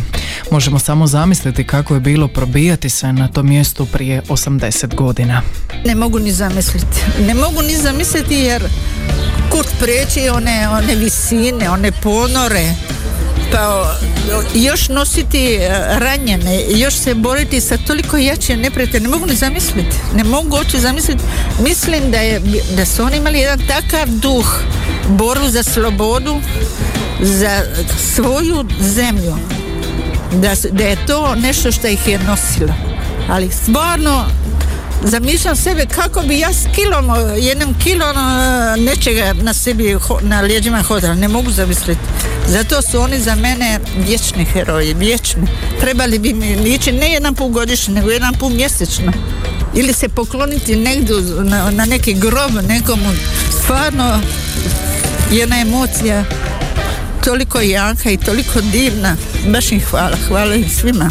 Možemo 0.50 0.78
samo 0.78 1.06
zamisliti 1.06 1.64
kako 1.64 1.94
je 1.94 2.00
bilo 2.00 2.28
probijati 2.28 2.90
se 2.90 3.12
na 3.12 3.28
tom 3.28 3.48
mjestu 3.48 3.86
prije 3.86 4.22
80 4.28 4.94
godina. 4.94 5.42
Ne 5.84 5.94
mogu 5.94 6.18
ni 6.18 6.32
zamisliti. 6.32 7.00
Ne 7.26 7.34
mogu 7.34 7.62
ni 7.62 7.76
zamisliti 7.76 8.34
jer 8.34 8.62
kud 9.50 9.66
preći 9.80 10.28
one, 10.28 10.68
one 10.68 10.94
visine, 10.94 11.70
one 11.70 11.92
ponore, 11.92 12.74
pa 13.52 13.94
još 14.54 14.88
nositi 14.88 15.54
e, 15.54 15.68
ranjene, 15.98 16.64
još 16.68 16.94
se 16.94 17.14
boriti 17.14 17.60
sa 17.60 17.76
toliko 17.86 18.16
jače 18.16 18.56
neprijatelje, 18.56 19.00
ne 19.00 19.08
mogu 19.08 19.26
ni 19.26 19.34
zamisliti. 19.34 19.96
Ne 20.14 20.24
mogu 20.24 20.56
oči 20.56 20.80
zamisliti. 20.80 21.22
Mislim 21.60 22.10
da, 22.10 22.18
je, 22.18 22.40
da 22.76 22.86
su 22.86 23.02
oni 23.02 23.16
imali 23.16 23.38
jedan 23.38 23.58
takav 23.58 24.08
duh, 24.08 24.60
borbu 25.08 25.48
za 25.48 25.62
slobodu, 25.62 26.40
za 27.20 27.62
svoju 28.14 28.64
zemlju. 28.80 29.36
Da, 30.32 30.54
da 30.70 30.84
je 30.84 31.06
to 31.06 31.34
nešto 31.34 31.72
što 31.72 31.86
ih 31.86 32.08
je 32.08 32.18
nosilo. 32.18 32.74
Ali 33.28 33.50
stvarno 33.50 34.24
zamišljam 35.04 35.56
sebe 35.56 35.86
kako 35.86 36.22
bi 36.22 36.38
ja 36.38 36.52
s 36.52 36.66
kilom, 36.74 37.10
jednim 37.38 37.74
kilom 37.84 38.16
e, 38.16 38.76
nečega 38.80 39.34
na 39.42 39.54
sebi, 39.54 39.96
na 40.20 40.40
lijeđima 40.40 40.82
hodala. 40.82 41.14
Ne 41.14 41.28
mogu 41.28 41.50
zamisliti. 41.50 42.00
Zato 42.48 42.82
su 42.82 43.00
oni 43.00 43.20
za 43.20 43.34
mene 43.34 43.80
vječni 44.06 44.44
heroji, 44.44 44.94
vječni. 44.94 45.42
Trebali 45.80 46.18
bi 46.18 46.32
mi 46.32 46.74
ići 46.74 46.92
ne 46.92 47.12
jedan 47.12 47.34
put 47.34 47.52
godišnje, 47.52 47.94
nego 47.94 48.10
jedan 48.10 48.34
put 48.34 48.52
mjesečno. 48.52 49.12
Ili 49.74 49.92
se 49.92 50.08
pokloniti 50.08 50.76
negdje 50.76 51.16
na, 51.44 51.70
na 51.70 51.84
neki 51.84 52.14
grob 52.14 52.52
nekomu. 52.68 53.12
Stvarno 53.62 54.20
jedna 55.30 55.60
emocija 55.60 56.24
toliko 57.24 57.60
jaka 57.60 58.10
i 58.10 58.16
toliko 58.16 58.60
divna. 58.60 59.16
Baš 59.46 59.72
im 59.72 59.80
hvala, 59.90 60.16
hvala 60.28 60.54
im 60.54 60.68
svima. 60.68 61.10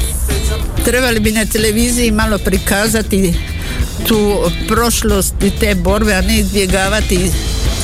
Trebali 0.85 1.19
bi 1.19 1.31
na 1.31 1.45
televiziji 1.45 2.11
malo 2.11 2.37
prikazati 2.37 3.33
tu 4.07 4.51
prošlost 4.67 5.43
i 5.43 5.51
te 5.59 5.75
borbe, 5.75 6.13
a 6.13 6.21
ne 6.21 6.37
izbjegavati 6.37 7.31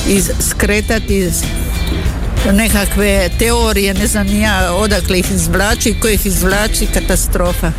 i 0.08 0.22
skretati 0.50 1.30
nekakve 2.52 3.28
teorije, 3.38 3.94
ne 3.94 4.06
znam 4.06 4.40
ja 4.40 4.72
odakle 4.72 5.18
ih 5.18 5.30
izvlači 5.30 5.88
i 5.88 6.00
ko 6.00 6.08
ih 6.08 6.26
izvlači, 6.26 6.86
katastrofa. 6.86 7.72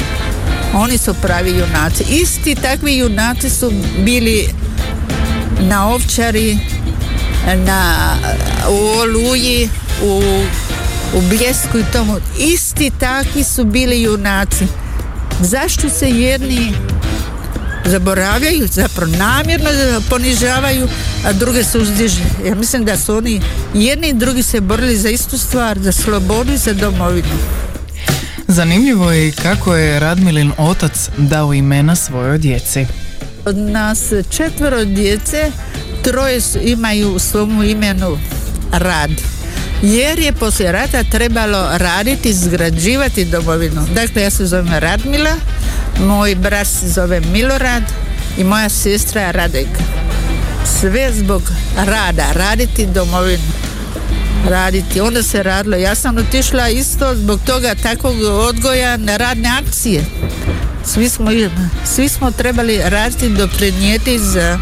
Oni 0.74 0.98
su 0.98 1.14
pravi 1.14 1.50
junaci. 1.50 2.04
Isti 2.10 2.56
takvi 2.56 2.98
junaci 2.98 3.50
su 3.50 3.72
bili 4.06 4.48
na 5.60 5.88
ovčari, 5.88 6.58
na, 7.66 7.96
u 8.70 9.00
Oluji, 9.00 9.70
u, 10.04 10.22
u 11.14 11.22
Bljesku 11.22 11.80
i 11.80 11.92
tomu. 11.94 12.18
Isti 12.40 12.92
takvi 13.00 13.44
su 13.44 13.64
bili 13.64 14.02
junaci. 14.02 14.66
Zašto 15.42 15.90
se 15.90 16.10
jedni 16.10 16.74
zaboravljaju, 17.86 18.68
zapravo 18.68 19.12
namjerno 19.18 19.70
ponižavaju, 20.10 20.88
a 21.26 21.34
druge 21.34 21.64
se 21.64 21.80
uzdiže. 21.80 22.22
Ja 22.46 22.56
mislim 22.56 22.86
da 22.86 22.98
su 22.98 23.16
oni 23.16 23.42
jedni 23.74 24.08
i 24.10 24.14
drugi 24.14 24.44
se 24.44 24.62
borili 24.62 24.98
za 24.98 25.10
istu 25.10 25.38
stvar, 25.38 25.80
za 25.80 25.92
slobodu 25.92 26.54
i 26.54 26.58
za 26.58 26.74
domovinu. 26.74 27.38
Zanimljivo 28.48 29.12
je 29.12 29.32
kako 29.32 29.76
je 29.76 30.00
Radmilin 30.00 30.52
otac 30.58 31.10
dao 31.18 31.54
imena 31.54 31.96
svojoj 31.96 32.38
djeci. 32.38 32.86
Od 33.46 33.58
nas 33.58 34.14
četvero 34.30 34.86
djece, 34.86 35.52
troje 36.04 36.42
imaju 36.62 37.12
u 37.12 37.20
svom 37.20 37.64
imenu 37.64 38.18
rad. 38.72 39.12
Jer 39.82 40.20
je 40.20 40.34
poslije 40.34 40.72
rata 40.72 41.04
trebalo 41.04 41.70
raditi, 41.78 42.30
izgrađivati 42.30 43.26
domovinu. 43.26 43.88
Dakle, 43.96 44.22
ja 44.22 44.30
se 44.30 44.46
zovem 44.46 44.74
Radmila, 44.74 45.32
moj 46.00 46.36
brat 46.36 46.68
se 46.68 46.90
zove 46.90 47.22
Milorad 47.32 47.84
i 48.38 48.44
moja 48.44 48.70
sestra 48.70 49.22
je 49.22 49.32
Radeka. 49.32 49.84
Sve 50.80 51.12
zbog 51.14 51.42
rada, 51.86 52.26
raditi 52.34 52.86
domovinu. 52.86 53.44
Raditi, 54.50 55.02
onda 55.02 55.24
se 55.24 55.44
radilo. 55.44 55.78
Ja 55.78 55.96
sam 55.96 56.18
otišla 56.18 56.70
isto 56.70 57.16
zbog 57.16 57.40
toga 57.46 57.76
takvog 57.84 58.16
odgoja 58.22 58.98
na 58.98 59.18
radne 59.18 59.50
akcije. 59.50 60.06
Svi 60.86 61.10
smo, 61.10 61.32
svi 61.86 62.10
smo 62.10 62.32
trebali 62.32 62.82
raditi 62.86 63.30
doprinijeti 63.30 64.20
za, 64.20 64.60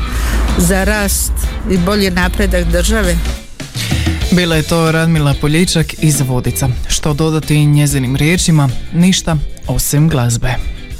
za 0.57 0.83
rast 0.83 1.31
i 1.71 1.77
bolji 1.77 2.11
napredak 2.11 2.65
države. 2.65 3.17
Bila 4.31 4.55
je 4.55 4.63
to 4.63 4.91
Radmila 4.91 5.33
Poljičak 5.41 5.93
iz 6.01 6.21
Vodica. 6.21 6.69
Što 6.87 7.13
dodati 7.13 7.65
njezinim 7.65 8.15
riječima? 8.15 8.69
Ništa 8.93 9.37
osim 9.67 10.09
glazbe. 10.09 10.72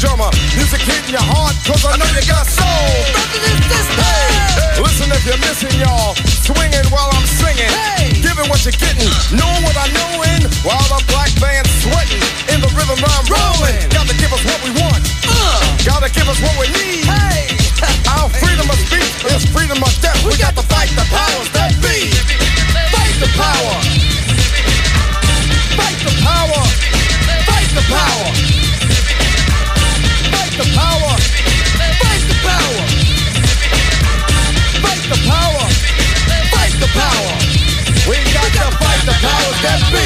Drummer. 0.00 0.32
Music 0.56 0.82
hitting 0.82 1.14
your 1.14 1.22
heart, 1.22 1.54
cause 1.62 1.84
I 1.86 1.94
know 1.94 2.08
you 2.16 2.24
got 2.26 2.42
soul. 2.42 2.90
Hey, 4.00 4.82
listen 4.82 5.06
if 5.12 5.22
you're 5.22 5.38
missing, 5.44 5.70
y'all. 5.78 6.16
Swinging 6.42 6.88
while 6.90 7.06
I'm 7.14 7.22
singing. 7.38 7.68
Hey. 7.68 8.16
Giving 8.18 8.50
what 8.50 8.64
you're 8.66 8.74
getting. 8.74 9.06
Knowing 9.30 9.62
what 9.62 9.76
I 9.78 9.86
know 9.94 10.26
in. 10.34 10.42
While 10.66 10.82
the 10.90 10.98
black 11.06 11.30
band's 11.38 11.70
sweating. 11.84 12.24
In 12.50 12.58
the 12.58 12.70
rhythm 12.74 12.98
I'm 12.98 13.26
rolling. 13.30 13.78
Gotta 13.94 14.16
give 14.18 14.32
us 14.34 14.42
what 14.42 14.58
we 14.66 14.74
want. 14.74 15.04
Uh. 15.28 15.62
Gotta 15.86 16.10
give 16.10 16.26
us 16.26 16.40
what 16.42 16.56
we 16.58 16.66
need. 16.74 17.06
Hey. 17.06 17.52
Our 18.18 18.26
freedom 18.42 18.66
of 18.66 18.78
speech 18.90 19.14
is 19.30 19.46
freedom 19.54 19.78
of 19.78 19.92
death. 20.02 20.18
We, 20.26 20.34
we 20.34 20.40
got 20.40 20.56
to 20.58 20.64
fight 20.66 20.90
the 20.98 21.06
powers 21.14 21.48
that 21.54 21.76
be. 21.78 22.10
Fight 22.90 23.14
the 23.22 23.30
power. 23.38 23.74
Fight 25.78 25.98
the 26.02 26.14
power. 26.26 26.60
Fight 27.46 27.70
the 27.76 27.84
power 27.86 28.50
the 30.60 30.76
power. 30.76 31.16
Fight 32.00 32.24
the 32.28 32.36
power. 32.44 32.84
Fight 34.84 35.04
the 35.08 35.18
power. 35.24 35.64
Fight 36.52 36.74
the 36.76 36.88
power. 37.00 37.32
We 38.06 38.16
got 38.34 38.52
to 38.60 38.89
at 39.00 39.06
the 39.08 39.16
powers 39.24 39.58
that 39.64 39.80
be. 39.88 40.04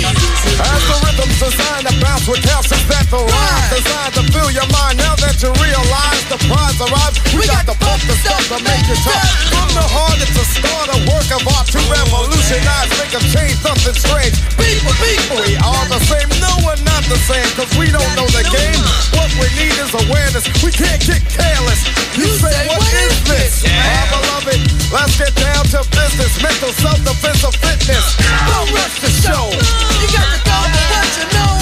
As 0.55 0.83
the 0.87 0.97
rhythm's 1.03 1.39
designed 1.43 1.87
to 1.91 1.95
bounce 1.99 2.27
with 2.31 2.43
calcium 2.47 2.79
and 2.95 3.09
the 3.11 3.21
rhyme 3.27 3.67
designed 3.75 4.15
to 4.15 4.23
fill 4.31 4.51
your 4.55 4.69
mind. 4.71 5.03
Now 5.03 5.19
that 5.19 5.35
you 5.43 5.51
realize 5.59 6.23
the 6.31 6.39
prize 6.47 6.79
arrives, 6.79 7.19
we, 7.35 7.43
we 7.43 7.51
got, 7.51 7.67
got 7.67 7.75
the 7.75 7.77
pump 7.83 8.01
the 8.07 8.15
stuff 8.23 8.43
to 8.55 8.59
make 8.63 8.87
you 8.87 8.99
tough. 9.03 9.27
From 9.51 9.71
the 9.75 9.83
heart, 9.83 10.19
it's 10.23 10.39
a 10.39 10.47
start, 10.47 10.95
a 10.95 10.99
work 11.11 11.29
of 11.35 11.43
art 11.59 11.67
to 11.75 11.81
revolutionize, 11.91 12.91
make 13.03 13.15
a 13.19 13.23
change, 13.35 13.59
something 13.59 13.97
strange. 13.99 14.35
People, 14.55 14.95
people, 15.03 15.43
we 15.43 15.59
all 15.59 15.87
the 15.91 15.99
same. 16.07 16.31
No, 16.39 16.53
we're 16.63 16.79
not 16.87 17.03
the 17.11 17.19
same, 17.27 17.47
cause 17.59 17.71
we 17.75 17.91
don't 17.91 18.13
know 18.15 18.29
the 18.31 18.47
game. 18.47 18.83
What 19.19 19.31
we 19.43 19.51
need 19.59 19.75
is 19.75 19.91
awareness. 20.07 20.47
We 20.63 20.71
can't 20.71 21.03
get 21.03 21.25
careless. 21.27 21.83
You, 22.15 22.31
say, 22.39 22.55
what 22.71 22.87
is 23.11 23.17
this? 23.27 23.67
I 23.67 24.07
love 24.31 24.47
it. 24.47 24.63
Let's 24.95 25.19
get 25.19 25.35
down 25.35 25.67
to 25.75 25.83
business. 25.91 26.39
Mental 26.39 26.71
self-defense 26.79 27.43
of 27.43 27.55
fitness. 27.59 28.05
Don't 28.47 28.71
much 28.85 29.01
to 29.01 29.09
show. 29.09 29.49
You 29.49 30.09
got 30.13 30.29
to 30.29 30.41
go 30.45 30.59
what 30.93 31.09
you 31.17 31.25
know. 31.33 31.57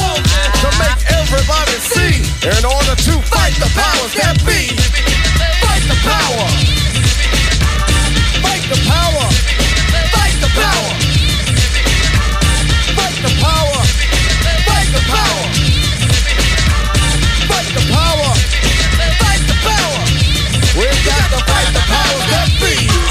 To 0.59 0.69
make 0.83 0.99
everybody 1.15 1.79
see. 1.79 2.19
In 2.51 2.63
order 2.67 2.95
to 2.99 3.15
fight 3.31 3.55
the 3.63 3.71
powers 3.79 4.13
that 4.19 4.43
be. 4.43 4.75
Fight 5.63 5.85
the 5.87 5.99
power. 6.03 6.47
Fight 8.43 8.65
the 8.67 8.79
power. 8.91 9.27
Fight 10.11 10.37
the 10.43 10.51
power. 10.51 10.91
Fight 12.99 13.19
the 13.23 13.31
power. 13.39 13.79
Fight 14.67 14.91
the 14.91 15.03
power. 15.15 15.43
Fight 17.47 17.71
the 17.79 17.85
power. 17.95 18.31
Fight 19.23 19.43
the 19.47 19.57
power. 19.63 20.01
We 20.75 20.87
got 21.07 21.27
to 21.31 21.41
fight 21.47 21.71
the 21.71 21.85
powers 21.87 22.27
that 22.35 22.49
be. 22.59 23.02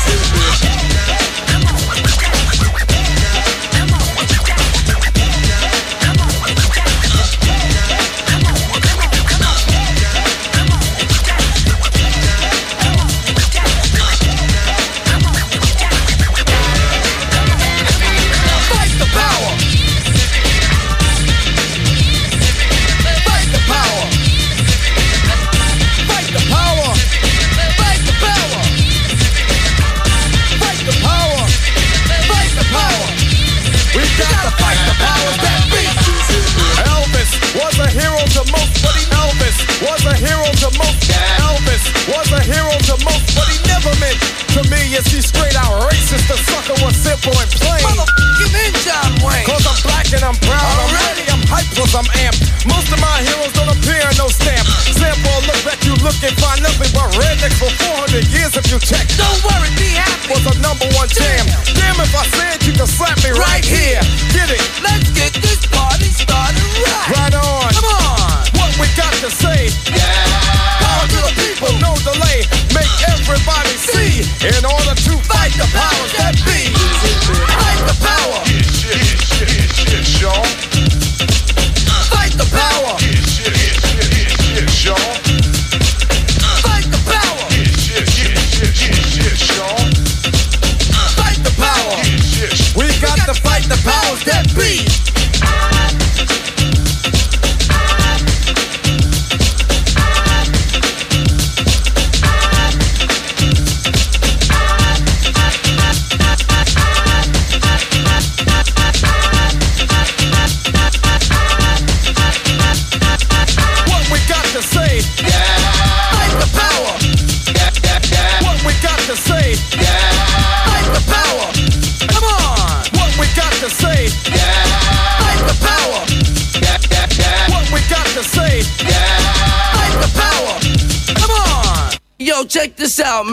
you 58.71 58.79
check. 58.79 59.05
Don't 59.19 59.43
worry, 59.43 59.67
be 59.75 59.91
happy. 59.91 60.31
Was 60.31 60.47
a 60.47 60.55
number 60.63 60.88
one 60.95 61.10
jam. 61.10 61.43
Damn, 61.75 61.75
Damn 61.75 61.99
if 61.99 62.15
I 62.15 62.23
said 62.39 62.63
you 62.63 62.71
could 62.71 62.88
slap 62.88 63.17
me 63.19 63.31
right, 63.31 63.60
right 63.60 63.65
here. 63.65 63.99
Get 64.31 64.47
it? 64.47 64.63
Let 64.79 65.00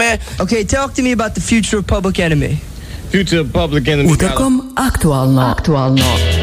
man. 0.08 0.20
Okay, 0.40 0.64
talk 0.64 0.94
to 0.94 1.02
me 1.02 1.12
about 1.12 1.34
the 1.34 1.40
future 1.40 1.78
of 1.78 1.86
Public 1.86 2.18
Enemy. 2.18 2.56
Future 3.10 3.40
of 3.40 3.52
Public 3.52 3.88
Enemy. 3.88 4.08
Utorkom. 4.08 4.72
Aktualno. 4.74 6.37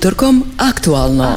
Utorkom 0.00 0.44
aktualno. 0.58 1.34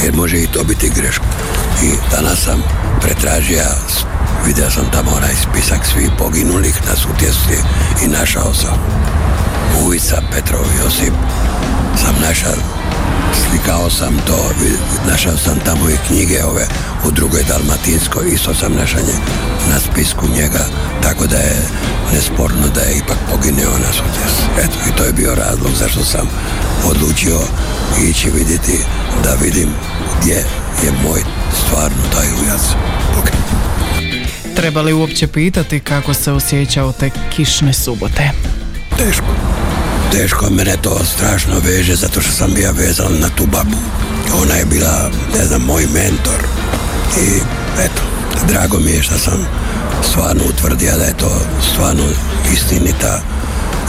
Jer 0.04 0.14
može 0.14 0.38
i 0.38 0.48
to 0.48 0.64
biti 0.64 0.92
greška. 0.96 1.26
I 1.84 1.92
danas 2.12 2.44
sam 2.44 2.64
pretražio, 3.02 3.64
vidio 4.46 4.70
sam 4.70 4.92
tamo 4.92 5.12
onaj 5.12 5.36
spisak 5.36 5.86
svih 5.86 6.12
poginulih 6.18 6.82
na 6.90 6.96
sutjesci 6.96 7.58
i 8.06 8.08
našao 8.08 8.54
sam 8.54 8.78
Uvica 9.86 10.22
Petrov 10.32 10.66
Josip 10.84 11.14
sam 11.98 12.16
našao 12.22 12.54
slikao 13.34 13.90
sam 13.90 14.18
to, 14.28 14.52
našao 15.08 15.38
sam 15.38 15.60
tamo 15.66 15.90
i 15.90 15.98
knjige 16.08 16.44
ove 16.44 16.68
u 17.08 17.12
drugoj 17.12 17.44
Dalmatinskoj, 17.44 18.30
isto 18.34 18.54
sam 18.54 18.74
našao 18.74 19.02
nje, 19.02 19.18
na 19.70 19.80
spisku 19.80 20.26
njega, 20.36 20.66
tako 21.04 21.28
da 21.28 21.38
je 21.38 21.68
nesporno 22.14 22.68
da 22.76 22.82
je 22.82 22.98
ipak 22.98 23.18
pogineo 23.32 23.72
na 23.72 23.92
sutjes. 23.94 24.34
Eto, 24.64 24.78
i 24.90 24.98
to 24.98 25.04
je 25.04 25.14
bio 25.14 25.36
razlog 25.36 25.72
zašto 25.80 26.04
sam 26.04 26.30
odlučio 26.86 27.40
ići 28.10 28.30
vidjeti 28.30 28.80
da 29.24 29.34
vidim 29.44 29.70
gdje 30.22 30.36
je 30.84 30.92
moj 31.04 31.22
stvarno 31.66 32.04
taj 32.14 32.28
ujac. 32.28 32.62
Ok. 33.20 33.30
Treba 34.56 34.82
li 34.82 34.94
uopće 34.94 35.28
pitati 35.28 35.80
kako 35.80 36.14
se 36.14 36.32
osjećao 36.32 36.92
te 36.92 37.10
kišne 37.36 37.74
subote? 37.74 38.32
Teško. 38.98 39.36
Teško 40.12 40.50
mene 40.50 40.78
to 40.82 41.00
strašno 41.16 41.54
veže 41.66 41.96
zato 41.96 42.22
što 42.22 42.32
sam 42.32 42.54
bio 42.54 42.72
vezan 42.72 43.20
na 43.20 43.30
tu 43.30 43.46
babu. 43.46 43.78
Ona 44.42 44.56
je 44.56 44.66
bila, 44.66 45.10
ne 45.38 45.46
znam, 45.46 45.62
moj 45.62 45.86
mentor. 45.94 46.42
I 47.22 47.28
eto, 47.82 48.02
drago 48.48 48.80
mi 48.80 48.92
je 48.92 49.04
što 49.04 49.18
sam 49.18 49.48
stvarno 50.10 50.44
utvrdio 50.50 50.98
da 50.98 51.04
je 51.04 51.18
to 51.18 51.42
stvarno 51.72 52.04
istinita 52.54 53.22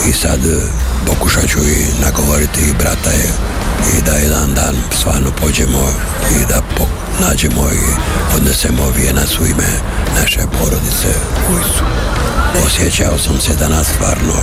i 0.09 0.13
sad 0.13 0.47
e, 0.47 0.61
pokušat 1.07 1.49
ću 1.49 1.59
i 1.59 2.03
nagovoriti 2.05 2.61
i 2.61 2.75
brata 2.79 3.11
je 3.11 3.31
i 3.99 4.03
da 4.03 4.13
jedan 4.13 4.55
dan 4.55 4.77
stvarno 4.99 5.31
pođemo 5.41 5.93
i 6.31 6.47
da 6.49 6.63
po, 6.77 6.85
nađemo 7.21 7.63
i 7.73 7.87
odnesemo 8.37 8.93
vijenac 8.97 9.39
u 9.41 9.47
ime 9.47 9.71
naše 10.21 10.41
porodice 10.59 11.09
Ujcu. 11.55 11.85
Osjećao 12.67 13.19
sam 13.19 13.41
se 13.41 13.55
danas 13.55 13.87
stvarno 13.95 14.35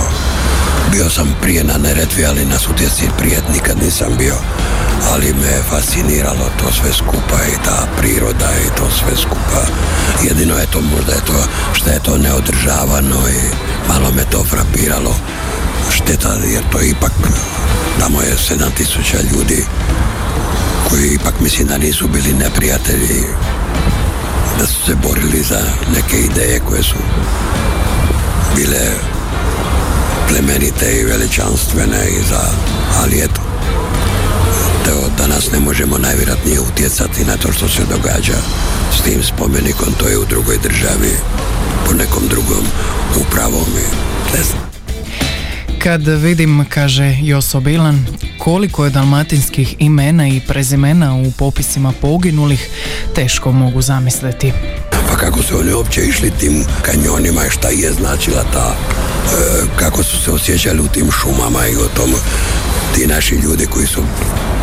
bio 0.92 1.10
sam 1.10 1.36
prije 1.42 1.64
na 1.64 1.78
Neretvi, 1.78 2.26
ali 2.26 2.44
na 2.44 2.58
Sutjeci 2.58 3.08
prije 3.18 3.42
nikad 3.52 3.76
nisam 3.82 4.08
bio 4.18 4.34
ali 5.12 5.34
me 5.34 5.62
fasciniralo 5.70 6.50
to 6.58 6.72
sve 6.72 6.92
skupa 6.92 7.38
i 7.52 7.64
ta 7.64 7.86
priroda 7.98 8.50
i 8.66 8.76
to 8.76 8.90
sve 8.98 9.16
skupa. 9.16 9.62
Jedino 10.22 10.54
je 10.58 10.66
to 10.66 10.80
možda 10.80 11.12
je 11.12 11.24
to 11.26 11.44
što 11.72 11.90
je 11.90 12.02
to 12.02 12.18
neodržavano 12.18 13.16
i 13.28 13.40
malo 13.88 14.10
me 14.16 14.24
to 14.30 14.44
frapiralo. 14.44 15.14
Šteta 15.90 16.34
jer 16.52 16.62
to 16.72 16.82
ipak 16.82 17.12
tamo 18.00 18.20
je 18.20 18.36
7000 18.50 19.32
ljudi 19.32 19.64
koji 20.88 21.08
ipak 21.08 21.34
mislim 21.40 21.66
da 21.66 21.78
nisu 21.78 22.08
bili 22.08 22.32
neprijatelji 22.34 23.24
da 24.58 24.66
su 24.66 24.86
se 24.86 24.94
borili 24.94 25.42
za 25.42 25.60
neke 25.94 26.18
ideje 26.18 26.60
koje 26.68 26.82
su 26.82 26.96
bile 28.56 28.78
plemenite 30.28 31.00
i 31.00 31.04
veličanstvene 31.04 32.08
i 32.08 32.22
za, 32.28 32.42
ali 33.02 33.18
eto 33.18 33.48
to 34.88 35.22
danas 35.22 35.52
ne 35.52 35.60
možemo 35.60 35.98
najvjerojatnije 35.98 36.60
utjecati 36.60 37.24
na 37.24 37.36
to 37.36 37.52
što 37.52 37.68
se 37.68 37.82
događa 37.90 38.38
s 38.98 39.02
tim 39.02 39.22
spomenikom, 39.22 39.88
to 39.98 40.08
je 40.08 40.18
u 40.18 40.24
drugoj 40.24 40.56
državi, 40.62 41.12
po 41.86 41.92
nekom 41.92 42.22
drugom 42.28 42.64
upravom 43.20 43.68
i 43.68 43.86
ne 44.36 44.42
znam. 44.42 44.68
Kad 45.78 46.06
vidim, 46.06 46.64
kaže 46.68 47.16
Joso 47.22 47.60
Bilan, 47.60 48.06
koliko 48.38 48.84
je 48.84 48.90
dalmatinskih 48.90 49.74
imena 49.78 50.28
i 50.28 50.40
prezimena 50.40 51.14
u 51.14 51.30
popisima 51.30 51.92
poginulih, 52.00 52.68
teško 53.14 53.52
mogu 53.52 53.82
zamisliti. 53.82 54.52
Kako 55.28 55.42
su 55.42 55.58
oni 55.58 55.72
uopće 55.72 56.00
išli 56.00 56.30
tim 56.30 56.64
kanjonima 56.82 57.46
i 57.46 57.50
šta 57.50 57.68
je 57.68 57.92
značila 57.92 58.44
ta, 58.52 58.76
e, 58.76 59.62
kako 59.76 60.02
su 60.02 60.22
se 60.24 60.30
osjećali 60.30 60.80
u 60.80 60.88
tim 60.88 61.10
šumama 61.10 61.66
i 61.66 61.76
o 61.76 61.88
tom 61.96 62.10
ti 62.94 63.06
naši 63.06 63.34
ljudi 63.34 63.66
koji 63.66 63.86
su 63.86 64.02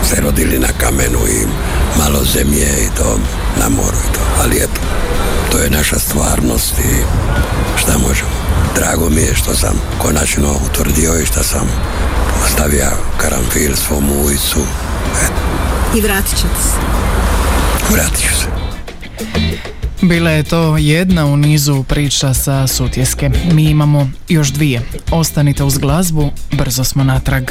se 0.09 0.21
rodili 0.21 0.59
na 0.59 0.67
kamenu 0.77 1.19
i 1.27 1.47
malo 1.99 2.23
zemlje 2.33 2.65
i 2.65 2.95
to 2.97 3.19
na 3.59 3.69
moru 3.69 3.97
i 4.09 4.13
to. 4.13 4.19
Ali 4.41 4.57
eto, 4.57 4.81
to 5.51 5.57
je 5.57 5.69
naša 5.69 5.99
stvarnost 5.99 6.73
i 6.79 7.03
šta 7.77 7.97
možemo. 7.97 8.35
Drago 8.75 9.09
mi 9.09 9.21
je 9.21 9.35
što 9.35 9.55
sam 9.55 9.81
konačno 10.01 10.55
utvrdio 10.65 11.19
i 11.21 11.25
što 11.25 11.43
sam 11.43 11.67
ostavio 12.45 12.91
karanfil 13.17 13.75
svom 13.75 14.09
ujcu. 14.25 14.59
Eto, 15.23 15.41
I 15.95 16.01
vratit 16.01 16.37
ćete 16.37 16.61
se. 16.63 16.77
vratit 17.91 18.29
ću 18.29 18.35
se. 18.35 18.54
Bila 20.09 20.31
je 20.31 20.43
to 20.43 20.77
jedna 20.77 21.25
u 21.25 21.37
nizu 21.37 21.83
priča 21.83 22.33
sa 22.33 22.67
Sutjeske. 22.67 23.29
Mi 23.51 23.63
imamo 23.63 24.09
još 24.29 24.47
dvije. 24.47 24.81
Ostanite 25.11 25.63
uz 25.63 25.77
glazbu, 25.77 26.31
brzo 26.51 26.83
smo 26.83 27.03
natrag. 27.03 27.43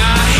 I 0.00 0.37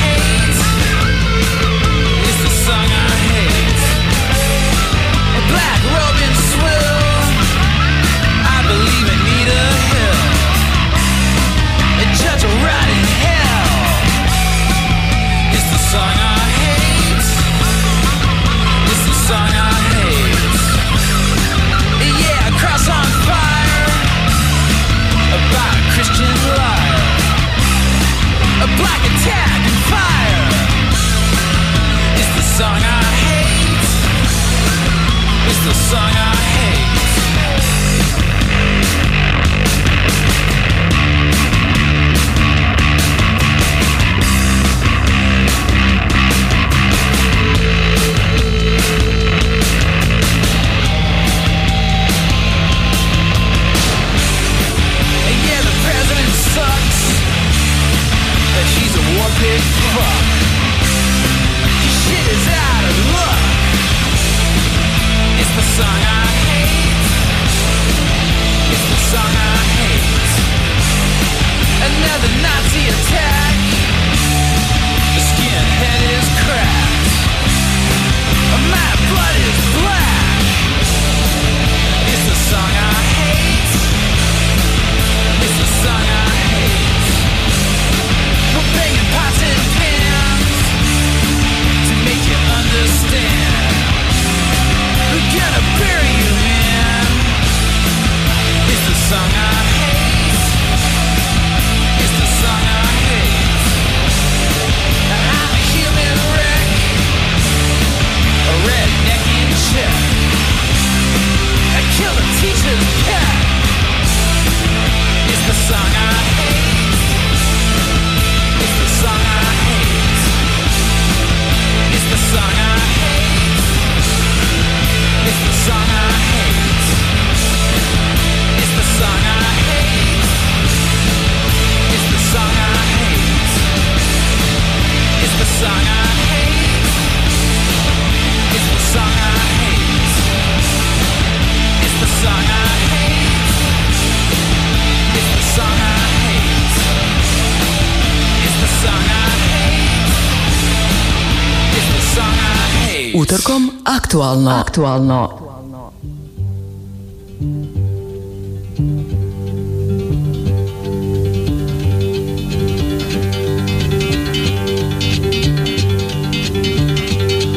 aktualno. 154.09 154.51
Aktualno. 154.51 155.43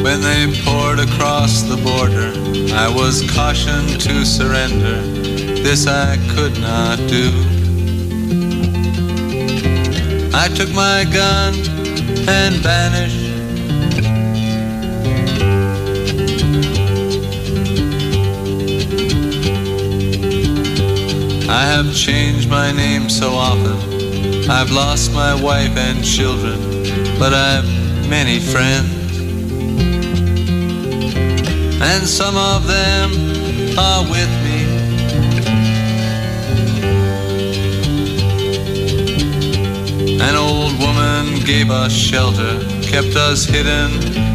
When 0.02 0.20
they 0.20 0.52
poured 0.62 0.98
across 0.98 1.62
the 1.62 1.76
border, 1.82 2.32
I 2.74 2.88
was 2.94 3.22
cautioned 3.30 3.98
to 4.02 4.26
surrender. 4.26 5.00
This 5.62 5.86
I 5.86 6.18
could 6.34 6.60
not 6.60 6.98
do. 7.08 7.30
I 10.34 10.48
took 10.48 10.70
my 10.74 11.04
gun 11.04 11.54
and 12.28 12.56
vanished. 12.56 13.21
I 21.52 21.66
have 21.66 21.94
changed 21.94 22.48
my 22.48 22.72
name 22.72 23.10
so 23.10 23.34
often. 23.34 23.76
I've 24.50 24.70
lost 24.70 25.12
my 25.12 25.34
wife 25.34 25.76
and 25.76 26.02
children, 26.02 26.58
but 27.18 27.34
I've 27.34 27.66
many 28.08 28.40
friends. 28.40 28.90
And 31.82 32.08
some 32.08 32.38
of 32.38 32.66
them 32.66 33.10
are 33.78 34.02
with 34.10 34.32
me. 34.46 34.60
An 40.22 40.34
old 40.34 40.72
woman 40.80 41.44
gave 41.44 41.70
us 41.70 41.92
shelter, 41.92 42.60
kept 42.80 43.14
us 43.14 43.44
hidden 43.44 43.92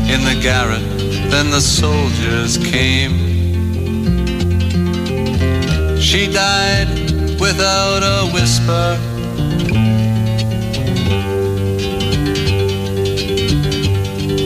in 0.07 0.24
the 0.24 0.39
garret. 0.39 0.86
Then 1.32 1.49
the 1.49 1.61
soldiers 1.61 2.59
came. 2.59 3.26
She 5.99 6.32
died 6.32 7.07
without 7.40 8.04
a 8.04 8.30
whisper. 8.34 8.98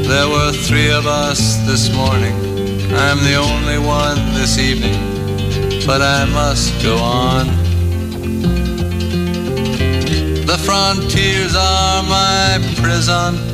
There 0.08 0.30
were 0.30 0.52
three 0.52 0.92
of 0.92 1.08
us 1.08 1.58
this 1.66 1.94
morning. 1.96 2.36
I'm 2.94 3.20
the 3.24 3.36
only 3.36 3.80
one 3.80 4.18
this 4.34 4.58
evening, 4.58 5.00
but 5.86 6.02
I 6.02 6.26
must 6.26 6.84
go 6.84 6.98
on. 6.98 7.48
The 10.46 10.58
frontiers 10.58 11.56
are 11.56 12.04
my 12.04 12.60
prison. 12.82 13.52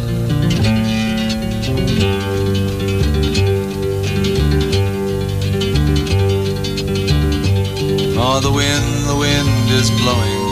Oh, 8.19 8.39
the 8.41 8.51
wind, 8.51 8.96
wind 9.17 9.69
is 9.71 9.89
blowing. 10.01 10.43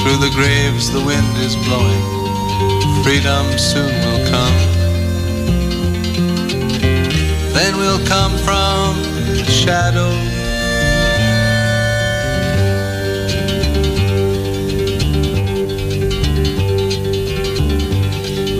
Through 0.00 0.18
the 0.24 0.30
graves, 0.34 0.90
the 0.90 1.00
wind 1.00 1.36
is 1.38 1.54
blowing. 1.66 2.04
Freedom 3.04 3.44
soon 3.58 3.92
will 4.04 4.22
come. 4.30 4.56
Then 7.52 7.76
we'll 7.76 8.04
come 8.06 8.32
from 8.46 8.96
the 9.36 9.44
shadow. 9.44 10.12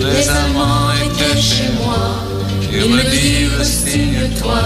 Les 0.05 0.29
amants 0.29 0.93
étaient 1.05 1.41
chez 1.41 1.71
moi. 1.81 2.05
Ils 2.73 2.91
me 2.91 3.03
disent 3.11 3.63
signe-toi, 3.63 4.63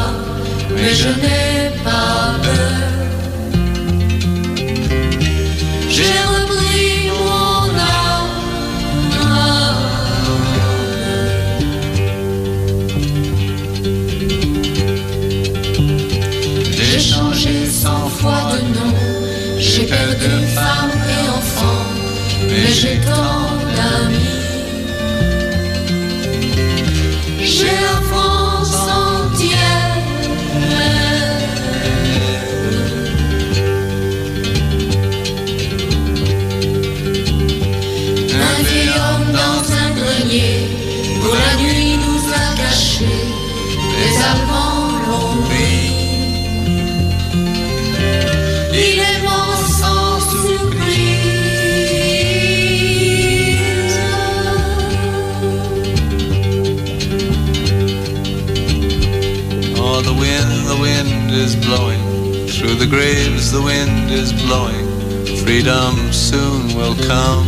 mais 0.75 0.95
je 0.95 1.09
n'ai 1.09 1.71
pas 1.85 2.35
peur. 2.43 3.00
J'ai 19.91 19.97
perdu 19.97 20.47
femme 20.55 20.91
et 20.93 21.29
enfant, 21.31 21.85
mais 22.49 22.67
j'ai 22.69 23.01
tant 23.01 23.57
d'amis. 23.75 24.39
J'ai 27.41 28.00
graves, 62.91 63.53
the 63.53 63.63
wind 63.63 64.11
is 64.11 64.33
blowing. 64.33 64.85
Freedom 65.45 65.95
soon 66.13 66.75
will 66.77 66.97
come. 67.07 67.47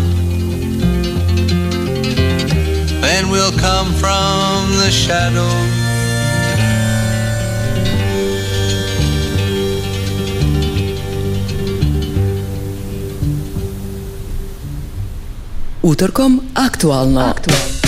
Then 3.03 3.29
we'll 3.29 3.51
come 3.59 3.93
from 3.95 4.71
the 4.79 4.91
shadow. 4.91 5.51
Utorkom 15.83 16.41
aktualno. 16.55 17.82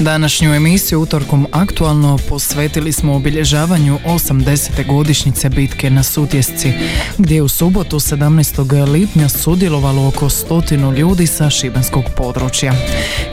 Današnju 0.00 0.54
emisiju 0.54 1.00
utorkom 1.00 1.46
aktualno 1.52 2.18
posvetili 2.28 2.92
smo 2.92 3.14
obilježavanju 3.14 3.98
80. 4.06 4.86
godišnjice 4.86 5.48
bitke 5.48 5.90
na 5.90 6.02
Sutjesci, 6.02 6.72
gdje 7.18 7.34
je 7.34 7.42
u 7.42 7.48
subotu 7.48 7.96
17. 7.96 8.92
lipnja 8.92 9.28
sudjelovalo 9.28 10.08
oko 10.08 10.30
stotinu 10.30 10.92
ljudi 10.92 11.26
sa 11.26 11.50
šibenskog 11.50 12.04
područja. 12.16 12.72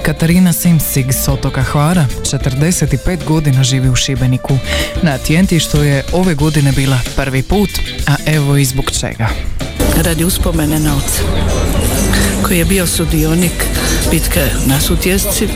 Katarina 0.03 0.53
Simsig 0.53 1.13
s 1.13 1.27
otoka 1.27 1.63
Hvara, 1.63 2.05
45 2.21 3.23
godina 3.27 3.63
živi 3.63 3.89
u 3.89 3.95
Šibeniku. 3.95 4.57
Na 5.01 5.17
Tjentištu 5.17 5.77
je 5.77 6.03
ove 6.13 6.35
godine 6.35 6.71
bila 6.71 6.99
prvi 7.15 7.41
put, 7.41 7.69
a 8.07 8.15
evo 8.25 8.57
i 8.57 8.65
zbog 8.65 8.91
čega. 8.91 9.29
radi 10.03 10.23
uspomene 10.23 10.79
na 10.79 10.95
oca 10.95 11.23
koji 12.43 12.57
je 12.57 12.65
bio 12.65 12.87
sudionik 12.87 13.65
bitke 14.11 14.45
na 14.65 14.79
Sutjesci 14.79 15.47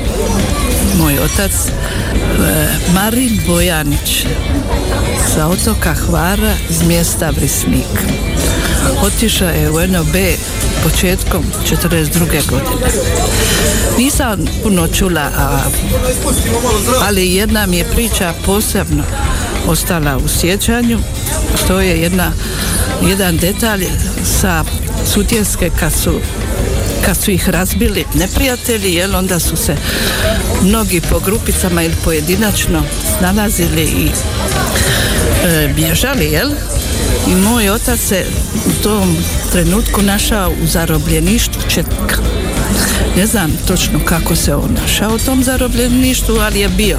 moj 0.97 1.19
otac 1.19 1.51
e, 1.51 1.71
Marin 2.93 3.39
Bojanić 3.47 4.25
sa 5.33 5.47
otoka 5.47 5.93
Hvara 5.93 6.53
iz 6.69 6.83
mjesta 6.83 7.29
Vrisnik 7.29 8.03
otišao 9.01 9.49
je 9.49 9.71
u 9.71 9.87
NOB 9.87 10.15
početkom 10.83 11.43
42. 11.71 12.49
godine 12.49 12.87
nisam 13.97 14.45
puno 14.63 14.87
čula 14.87 15.31
ali 17.07 17.33
jedna 17.35 17.65
mi 17.65 17.77
je 17.77 17.91
priča 17.91 18.33
posebno 18.45 19.03
ostala 19.67 20.17
u 20.17 20.27
sjećanju 20.27 20.99
to 21.67 21.79
je 21.79 22.01
jedna 22.01 22.31
jedan 23.07 23.37
detalj 23.37 23.85
sa 24.39 24.63
Sutjeske 25.13 25.71
kad 25.79 25.93
su 25.93 26.19
kad 27.07 27.17
su 27.17 27.31
ih 27.31 27.49
razbili 27.49 28.05
neprijatelji, 28.13 28.93
jel 28.93 29.15
onda 29.15 29.39
su 29.39 29.55
se 29.55 29.75
mnogi 30.61 31.01
po 31.01 31.19
grupicama 31.19 31.83
ili 31.83 31.93
pojedinačno 32.03 32.83
snalazili 33.17 33.81
i 33.81 34.09
e, 35.45 35.73
bježali, 35.75 36.25
jel? 36.25 36.49
I 37.27 37.35
moj 37.35 37.69
otac 37.69 37.99
se 37.99 38.25
u 38.65 38.83
tom 38.83 39.17
trenutku 39.51 40.01
našao 40.01 40.49
u 40.63 40.67
zarobljeništvu 40.67 41.61
Četka. 41.69 42.17
Ne 43.17 43.25
znam 43.25 43.51
točno 43.67 43.99
kako 44.05 44.35
se 44.35 44.55
on 44.55 44.77
našao 44.81 45.15
u 45.15 45.19
tom 45.19 45.43
zarobljeništvu, 45.43 46.35
ali 46.35 46.59
je 46.59 46.69
bio. 46.69 46.97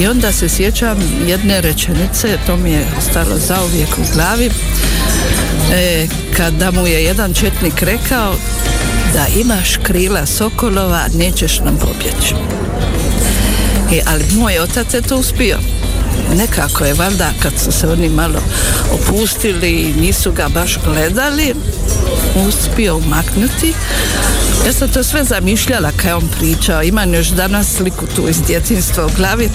I 0.00 0.06
onda 0.06 0.32
se 0.32 0.48
sjećam 0.48 0.98
jedne 1.26 1.60
rečenice, 1.60 2.38
to 2.46 2.56
mi 2.56 2.70
je 2.70 2.86
ostalo 2.98 3.38
zauvijek 3.38 3.98
u 3.98 4.14
glavi, 4.14 4.50
e, 5.72 6.06
kada 6.36 6.70
mu 6.70 6.86
je 6.86 7.04
jedan 7.04 7.34
četnik 7.34 7.82
rekao 7.82 8.34
da 9.14 9.26
imaš 9.40 9.76
krila 9.82 10.26
sokolova, 10.26 11.04
nećeš 11.14 11.60
nam 11.60 11.78
pobjeći. 11.78 12.34
E, 13.92 14.00
ali 14.06 14.24
moj 14.32 14.58
otac 14.58 14.94
je 14.94 15.02
to 15.02 15.16
uspio. 15.16 15.58
Nekako 16.36 16.84
je 16.84 16.94
valjda 16.94 17.30
kad 17.42 17.52
su 17.64 17.72
se 17.72 17.88
oni 17.88 18.08
malo 18.08 18.40
opustili 18.92 19.70
i 19.70 20.00
nisu 20.00 20.32
ga 20.32 20.48
baš 20.48 20.78
gledali, 20.84 21.54
uspio 22.48 22.96
umaknuti. 22.96 23.72
Ja 24.66 24.72
sam 24.72 24.88
to 24.88 25.02
sve 25.02 25.24
zamišljala 25.24 25.90
kad 25.96 26.06
je 26.06 26.14
on 26.14 26.28
pričao. 26.38 26.82
Imam 26.82 27.14
još 27.14 27.28
danas 27.28 27.76
sliku 27.76 28.06
tu 28.16 28.28
iz 28.28 28.42
djetinstva 28.46 29.06
u 29.06 29.10
glavi. 29.16 29.48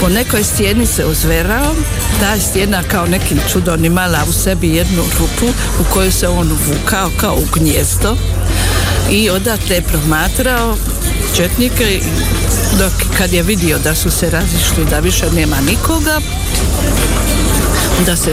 Po 0.00 0.08
nekoj 0.08 0.44
stijeni 0.44 0.86
se 0.86 1.04
ozverao. 1.04 1.74
Ta 2.20 2.40
stijena 2.40 2.82
kao 2.82 3.06
nekim 3.06 3.38
čudom 3.52 3.84
imala 3.84 4.18
u 4.28 4.32
sebi 4.32 4.68
jednu 4.68 5.02
rupu 5.18 5.52
u 5.80 5.84
kojoj 5.92 6.10
se 6.10 6.28
on 6.28 6.50
uvukao 6.52 7.10
kao 7.20 7.34
u 7.34 7.58
gnjezdo 7.58 8.16
i 9.10 9.30
odatle 9.30 9.76
je 9.76 9.82
promatrao 9.82 10.76
četnike 11.36 12.00
dok 12.78 12.92
kad 13.18 13.32
je 13.32 13.42
vidio 13.42 13.78
da 13.78 13.94
su 13.94 14.10
se 14.10 14.30
razišli 14.30 14.84
da 14.90 14.98
više 14.98 15.30
nema 15.36 15.56
nikoga 15.60 16.20
da 18.06 18.16
se 18.16 18.32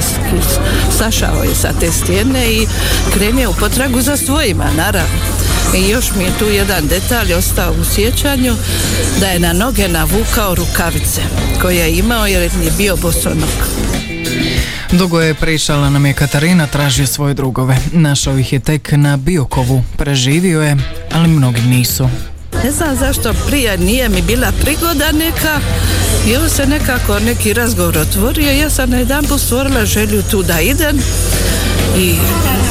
sašao 0.98 1.44
je 1.44 1.56
sa 1.56 1.74
te 1.80 1.92
stijene 1.92 2.52
i 2.52 2.68
krenio 3.14 3.50
u 3.50 3.54
potragu 3.54 4.02
za 4.02 4.18
svojima, 4.18 4.66
naravno. 4.78 5.20
I 5.76 5.90
još 5.90 6.06
mi 6.18 6.24
je 6.24 6.38
tu 6.40 6.46
jedan 6.46 6.88
detalj 6.88 7.34
ostao 7.34 7.72
u 7.72 7.84
sjećanju 7.84 8.56
da 9.20 9.28
je 9.28 9.40
na 9.40 9.54
noge 9.54 9.88
navukao 9.88 10.56
rukavice 10.56 11.22
koje 11.62 11.78
je 11.78 11.98
imao 11.98 12.28
jer 12.28 12.42
je 12.44 12.72
bio 12.78 12.96
bosonog. 12.96 13.50
Dugo 14.92 15.22
je 15.22 15.34
pričala 15.34 15.90
nam 15.90 16.06
je 16.06 16.14
Katarina, 16.14 16.68
tražio 16.68 17.08
svoje 17.08 17.34
drugove. 17.34 17.78
Našao 17.94 18.38
ih 18.38 18.54
je 18.54 18.60
tek 18.60 18.92
na 18.92 19.18
Biokovu. 19.18 19.84
Preživio 19.98 20.62
je, 20.62 20.78
ali 21.12 21.28
mnogi 21.28 21.62
nisu. 21.62 22.10
Ne 22.64 22.72
znam 22.72 22.96
zašto 22.96 23.34
prije 23.48 23.78
nije 23.78 24.10
mi 24.10 24.22
bila 24.22 24.52
prigoda 24.62 25.12
neka 25.12 25.60
i 26.28 26.36
ovo 26.36 26.50
se 26.50 26.66
nekako 26.66 27.20
neki 27.20 27.54
razgovor 27.54 27.98
otvorio. 27.98 28.52
Ja 28.52 28.70
sam 28.70 28.90
na 28.90 28.98
jedan 28.98 29.26
stvorila 29.40 29.86
želju 29.86 30.24
tu 30.32 30.44
da 30.44 30.60
idem 30.60 31.00
i 31.98 32.16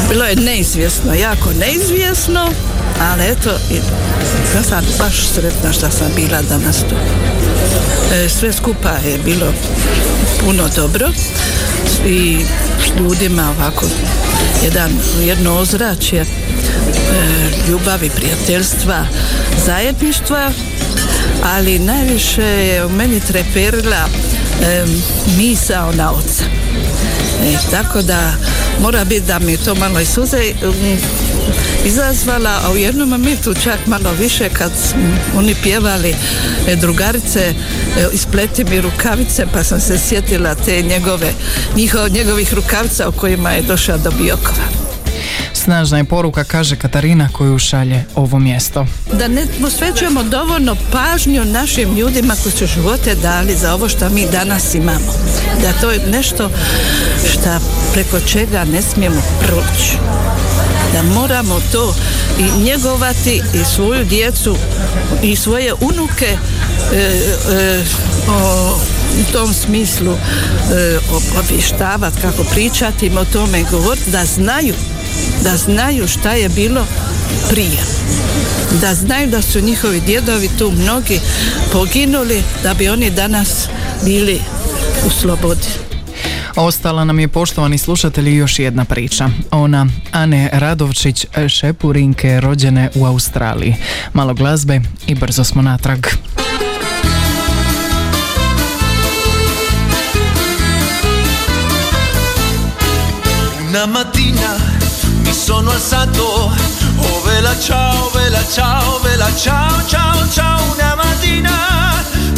bilo 0.08 0.24
je 0.24 0.36
neizvjesno, 0.36 1.14
jako 1.14 1.50
neizvjesno, 1.60 2.48
ali 3.00 3.24
eto, 3.24 3.50
ja 4.54 4.62
sam 4.62 4.84
baš 4.98 5.28
sretna 5.34 5.72
što 5.72 5.90
sam 5.90 6.08
bila 6.16 6.42
danas 6.42 6.78
tu. 6.78 6.94
E, 8.14 8.28
sve 8.28 8.52
skupa 8.52 8.90
je 8.90 9.18
bilo 9.24 9.52
puno 10.40 10.68
dobro 10.76 11.08
i 12.06 12.38
s 12.84 13.00
ljudima 13.00 13.54
ovako 13.58 13.86
jedan, 14.64 14.90
jedno 15.22 15.58
ozračje 15.58 16.20
e, 16.20 16.26
ljubavi, 17.68 18.10
prijateljstva, 18.10 19.06
zajedništva, 19.66 20.52
ali 21.42 21.78
najviše 21.78 22.42
je 22.42 22.84
u 22.84 22.88
meni 22.88 23.20
treperila 23.20 24.08
e, 24.62 24.84
misao 25.38 25.92
na 25.92 26.12
oca. 26.12 26.44
E, 27.44 27.56
tako 27.70 28.02
da 28.02 28.32
mora 28.80 29.04
biti 29.04 29.26
da 29.26 29.38
mi 29.38 29.56
to 29.56 29.74
malo 29.74 30.00
i 30.00 30.06
suze 30.06 30.42
izazvala, 31.84 32.60
a 32.64 32.70
u 32.72 32.76
jednom 32.76 33.08
momentu 33.08 33.54
čak 33.54 33.86
malo 33.86 34.12
više 34.20 34.48
kad 34.48 34.72
oni 35.36 35.54
pjevali 35.62 36.14
e, 36.68 36.76
drugarice 36.76 37.40
e, 37.40 37.54
ispleti 38.12 38.64
mi 38.64 38.80
rukavice 38.80 39.46
pa 39.52 39.64
sam 39.64 39.80
se 39.80 39.98
sjetila 39.98 40.54
te 40.54 40.82
njegove 40.82 41.32
njiho, 41.76 42.08
njegovih 42.08 42.54
rukavica 42.54 43.08
u 43.08 43.12
kojima 43.12 43.50
je 43.50 43.62
došao 43.62 43.98
do 43.98 44.10
Biokova. 44.10 44.90
Snažna 45.52 45.98
je 45.98 46.04
poruka, 46.04 46.44
kaže 46.44 46.76
Katarina, 46.76 47.28
koju 47.32 47.58
šalje 47.58 48.04
ovo 48.14 48.38
mjesto. 48.38 48.86
da 49.12 49.28
ne 49.28 49.46
posvećujemo 49.60 50.22
dovoljno 50.22 50.76
pažnju 50.92 51.44
našim 51.44 51.96
ljudima 51.96 52.34
koji 52.42 52.52
su 52.52 52.66
živote 52.66 53.14
dali 53.14 53.56
za 53.56 53.74
ovo 53.74 53.88
što 53.88 54.08
mi 54.08 54.26
danas 54.32 54.74
imamo. 54.74 55.12
Da 55.62 55.72
to 55.80 55.90
je 55.90 56.06
nešto 56.10 56.50
što 57.32 57.58
preko 57.92 58.20
čega 58.20 58.64
ne 58.64 58.82
smijemo 58.82 59.22
proći 59.46 59.96
da 60.92 61.02
moramo 61.02 61.60
to 61.72 61.94
i 62.38 62.62
njegovati 62.62 63.42
i 63.54 63.64
svoju 63.74 64.04
djecu 64.04 64.56
i 65.22 65.36
svoje 65.36 65.74
unuke 65.74 66.26
e, 66.26 66.96
e, 66.96 67.84
o 68.28 68.78
tom 69.32 69.54
smislu 69.54 70.12
e, 70.12 70.98
obještavati, 71.38 72.20
kako 72.20 72.44
pričati 72.44 73.10
o 73.18 73.24
tome 73.24 73.64
govoriti, 73.70 74.10
da 74.10 74.24
znaju 74.24 74.74
da 75.42 75.56
znaju 75.56 76.08
šta 76.08 76.32
je 76.32 76.48
bilo 76.48 76.86
prije. 77.50 77.78
Da 78.80 78.94
znaju 78.94 79.26
da 79.26 79.42
su 79.42 79.60
njihovi 79.60 80.00
djedovi 80.00 80.50
tu 80.58 80.70
mnogi 80.70 81.20
poginuli 81.72 82.42
da 82.62 82.74
bi 82.74 82.88
oni 82.88 83.10
danas 83.10 83.68
bili 84.04 84.40
u 85.06 85.10
slobodi. 85.10 85.89
Ostala 86.56 87.04
nam 87.04 87.20
je 87.20 87.28
poštovani 87.28 87.78
slušatelji 87.78 88.36
još 88.36 88.58
jedna 88.58 88.84
priča. 88.84 89.30
Ona, 89.50 89.86
Ane 90.12 90.50
Radovčić 90.52 91.26
Šepurinke, 91.48 92.40
rođene 92.40 92.90
u 92.94 93.06
Australiji. 93.06 93.74
Malo 94.12 94.34
glazbe 94.34 94.80
i 95.06 95.14
brzo 95.14 95.44
smo 95.44 95.62
natrag. 95.62 96.06
Una 103.68 103.86
mattina 103.86 104.56
mi 105.24 105.32
sono 105.32 105.70
alzato, 105.70 106.52
oh 106.98 107.26
vela 107.26 107.54
ciao, 107.66 108.10
vela 108.14 108.42
ciao, 108.54 108.98
vela 109.04 109.30
ciao, 109.42 109.88
ciao, 109.88 110.26
ciao, 110.34 110.58
una 110.74 110.96
mattina 110.96 111.50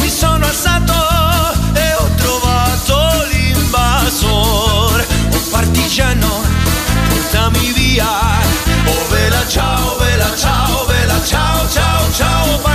mi 0.01 0.09
sono 0.09 0.45
alzato. 0.45 1.12
llano 5.93 6.41
está 7.19 7.51
mi 7.51 7.71
vía. 7.71 8.07
Oh, 8.87 9.13
vela, 9.13 9.45
chao, 9.47 9.97
vela, 9.99 10.33
chao, 10.35 10.87
vela, 10.87 11.21
chao, 11.23 11.67
chao, 11.69 12.11
chao. 12.11 12.72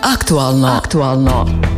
Aktualno. 0.00 0.66
Aktualno. 0.76 1.77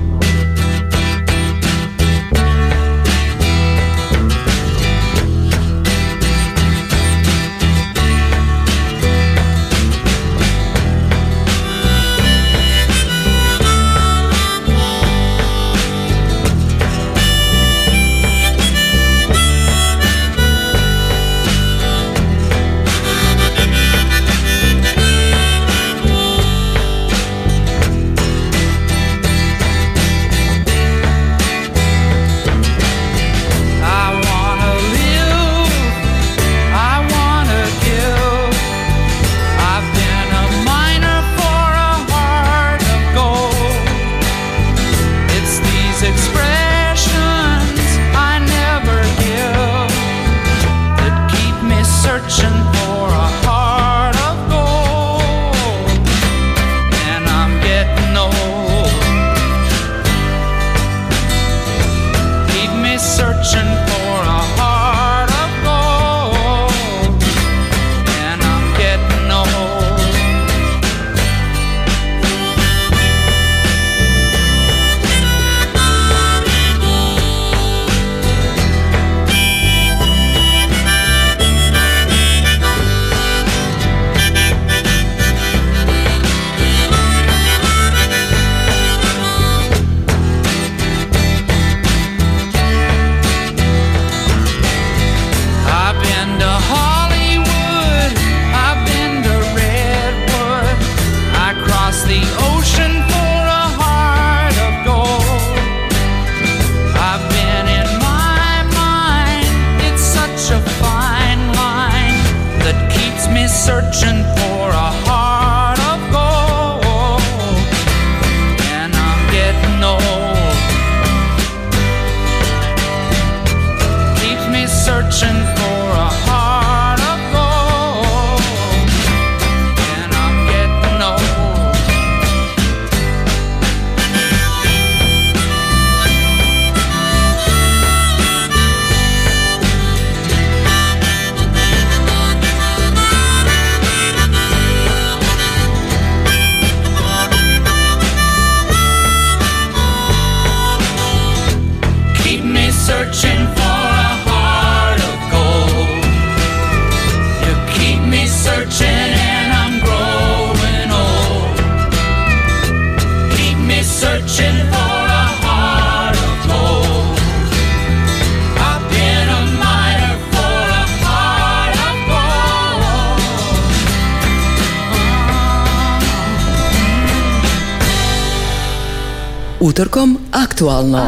Utorkom 179.81 180.19
aktualno. 180.33 181.07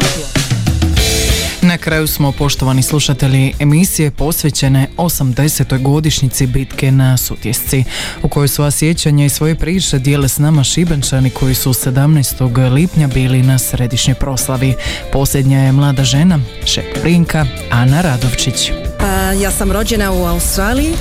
Na 1.63 1.79
kraju 1.79 2.07
smo, 2.07 2.33
poštovani 2.33 2.83
slušatelji, 2.83 3.55
emisije 3.59 4.11
posvećene 4.11 4.89
80. 4.97 5.83
godišnjici 5.83 6.47
bitke 6.47 6.93
na 6.93 7.17
Sutjesci, 7.17 7.85
u 8.23 8.29
kojoj 8.29 8.49
su 8.49 8.71
sjećanja 8.71 9.25
i 9.25 9.29
svoje 9.29 9.55
priče 9.55 9.99
dijele 9.99 10.29
s 10.29 10.39
nama 10.39 10.65
šibenčani 10.65 11.31
koji 11.31 11.55
su 11.55 11.71
17. 11.73 12.73
lipnja 12.73 13.07
bili 13.07 13.43
na 13.43 13.59
središnjoj 13.59 14.15
proslavi. 14.15 14.75
Posljednja 15.13 15.59
je 15.59 15.73
mlada 15.73 16.05
žena, 16.05 16.39
šeprinka 16.65 17.47
Ana 17.71 18.01
Radovčić. 18.01 18.71
A, 19.01 19.33
ja 19.33 19.51
sam 19.51 19.73
rođena 19.73 20.13
u 20.13 20.25
Australiji. 20.25 20.93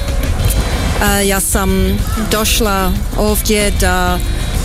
A, 1.04 1.20
ja 1.20 1.40
sam 1.40 1.70
došla 2.32 2.92
ovdje 3.18 3.72
da 3.80 4.20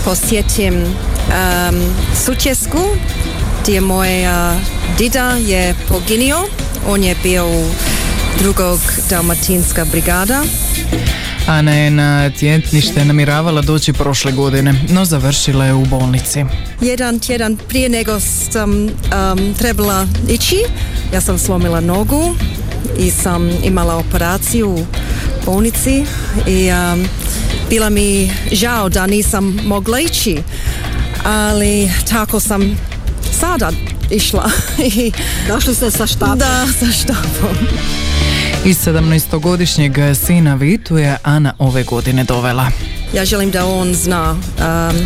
posjetim 0.04 0.84
um, 1.28 1.94
Sutjesku 2.24 2.78
gdje 3.62 3.80
moj 3.80 4.26
a, 4.26 4.58
dida 4.98 5.30
je 5.30 5.74
poginio. 5.88 6.36
On 6.88 7.04
je 7.04 7.16
bio 7.22 7.46
u 7.46 7.64
drugog 8.38 8.78
dalmatinska 9.10 9.84
brigada. 9.84 10.42
Ana 11.46 11.74
je 11.74 11.90
na 11.90 12.30
tjetnište 12.30 13.04
namiravala 13.04 13.62
doći 13.62 13.92
prošle 13.92 14.32
godine, 14.32 14.74
no 14.88 15.04
završila 15.04 15.64
je 15.64 15.74
u 15.74 15.84
bolnici. 15.84 16.44
Jedan 16.80 17.18
tjedan 17.18 17.56
prije 17.68 17.88
nego 17.88 18.20
sam 18.20 18.72
um, 18.72 19.54
trebala 19.58 20.06
ići, 20.28 20.56
ja 21.14 21.20
sam 21.20 21.38
slomila 21.38 21.80
nogu 21.80 22.34
i 22.98 23.10
sam 23.10 23.50
imala 23.64 23.96
operaciju 23.96 24.68
u 24.70 24.84
bolnici 25.44 26.04
i 26.46 26.70
um, 26.70 27.08
bila 27.70 27.90
mi 27.90 28.30
žao 28.52 28.88
da 28.88 29.06
nisam 29.06 29.58
mogla 29.64 30.00
ići, 30.00 30.38
ali 31.26 31.90
tako 32.10 32.40
sam 32.40 32.76
sada 33.40 33.70
išla. 34.10 34.50
I 34.94 35.12
Došli 35.48 35.74
ste 35.74 35.90
sa 35.90 36.06
štapom? 36.06 36.38
Da, 36.38 36.66
sa 36.80 36.86
štapom. 36.86 37.56
I 38.64 38.74
17-godišnjeg 38.74 40.14
sina 40.26 40.54
Vitu 40.54 40.98
je 40.98 41.16
Ana 41.22 41.54
ove 41.58 41.82
godine 41.82 42.24
dovela. 42.24 42.70
Ja 43.14 43.24
želim 43.24 43.50
da 43.50 43.66
on 43.66 43.94
zna 43.94 44.32
um, 44.32 44.96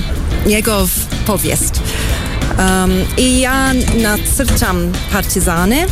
njegov 0.46 0.90
povijest. 1.26 1.80
Um, 2.58 3.02
I 3.18 3.40
ja 3.40 3.72
nacrtam 3.96 4.92
partizane. 5.12 5.86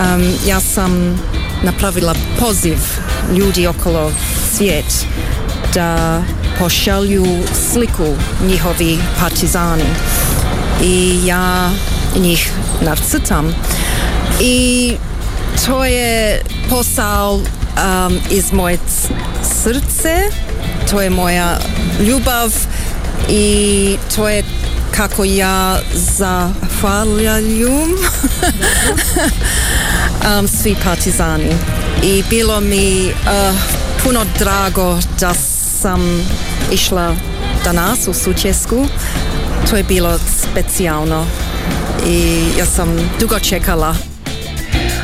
Um, 0.00 0.34
ja 0.46 0.60
sam 0.60 1.20
napravila 1.62 2.14
poziv 2.40 2.78
ljudi 3.36 3.66
okolo 3.66 4.12
svijet 4.56 5.06
da 5.74 6.22
pošalju 6.58 7.26
sliku 7.72 8.16
njihovi 8.46 8.98
partizani. 9.20 9.84
I 10.82 11.20
ja 11.24 11.70
njih 12.16 12.52
nacrtam. 12.80 13.54
I 14.40 14.96
to 15.66 15.84
je 15.84 16.42
posao 16.70 17.34
um, 17.34 18.18
iz 18.30 18.52
moje 18.52 18.78
srce, 19.62 20.30
to 20.90 21.00
je 21.02 21.10
moja 21.10 21.58
ljubav 22.00 22.52
i 23.28 23.96
to 24.16 24.28
je 24.28 24.44
kako 24.90 25.24
ja 25.24 25.78
zahvaljujem 25.94 27.90
um, 30.38 30.48
svi 30.48 30.76
partizani. 30.84 31.56
I 32.02 32.24
bilo 32.30 32.60
mi 32.60 33.06
uh, 33.06 33.56
puno 34.04 34.20
drago 34.38 34.98
da 35.20 35.34
sam 35.80 36.00
išla 36.72 37.14
danas 37.64 38.08
u 38.08 38.12
Sučesku. 38.14 38.86
To 39.70 39.76
je 39.76 39.84
bilo 39.84 40.18
specijalno 40.18 41.26
i 42.06 42.42
ja 42.58 42.66
sam 42.66 42.88
dugo 43.20 43.38
čekala 43.38 43.94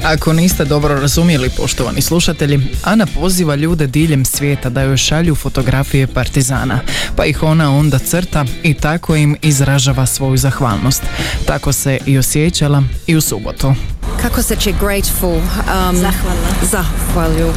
Ako 0.05 0.33
niste 0.33 0.65
dobro 0.65 0.95
razumjeli, 1.01 1.51
poštovani 1.57 2.01
slušatelji, 2.03 2.61
Ana 2.85 3.07
poziva 3.07 3.55
ljude 3.55 3.87
diljem 3.87 4.25
svijeta 4.25 4.69
da 4.69 4.83
joj 4.83 4.97
šalju 4.97 5.35
fotografije 5.35 6.07
partizana, 6.07 6.81
pa 7.17 7.25
ih 7.25 7.43
ona 7.43 7.77
onda 7.77 7.99
crta 7.99 8.45
i 8.63 8.75
tako 8.75 9.17
im 9.17 9.37
izražava 9.43 10.07
svoju 10.07 10.37
zahvalnost. 10.37 11.03
Tako 11.47 11.73
se 11.73 11.99
i 12.07 12.19
osjećala 12.19 12.83
i 13.07 13.17
u 13.17 13.21
subotu. 13.21 13.75
kako 14.23 14.43
se 14.43 14.57
će 14.57 14.73
grateful 14.73 15.37
um, 15.37 16.07
zahvalju 16.63 17.53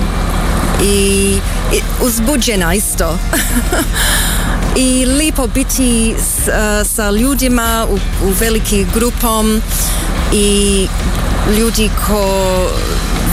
i, 0.84 1.38
i 1.74 1.82
uzbuđena 2.02 2.74
isto 2.74 3.18
i 4.76 5.06
lipo 5.06 5.48
biti 5.48 6.16
s, 6.18 6.48
uh, 6.48 6.54
sa 6.96 7.12
ljudima 7.12 7.86
u, 7.90 7.96
u 7.96 8.32
veliki 8.40 8.86
grupom 8.94 9.62
i 10.34 10.88
ljudi 11.58 11.90
ko 12.08 12.26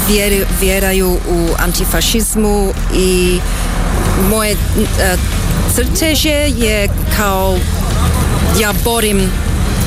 vjer, 0.09 0.45
vjeraju 0.61 1.11
u 1.11 1.49
antifašizmu 1.59 2.73
i 2.97 3.39
moje 4.31 4.53
uh, 4.53 5.21
crteže 5.75 6.29
je 6.57 6.89
kao 7.17 7.57
ja 8.61 8.73
borim 8.85 9.31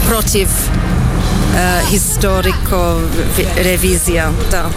protiv 0.08 0.48
uh, 0.48 1.90
historiko 1.90 3.00
vi- 3.38 3.64
revizija, 3.64 4.32
da. 4.52 4.70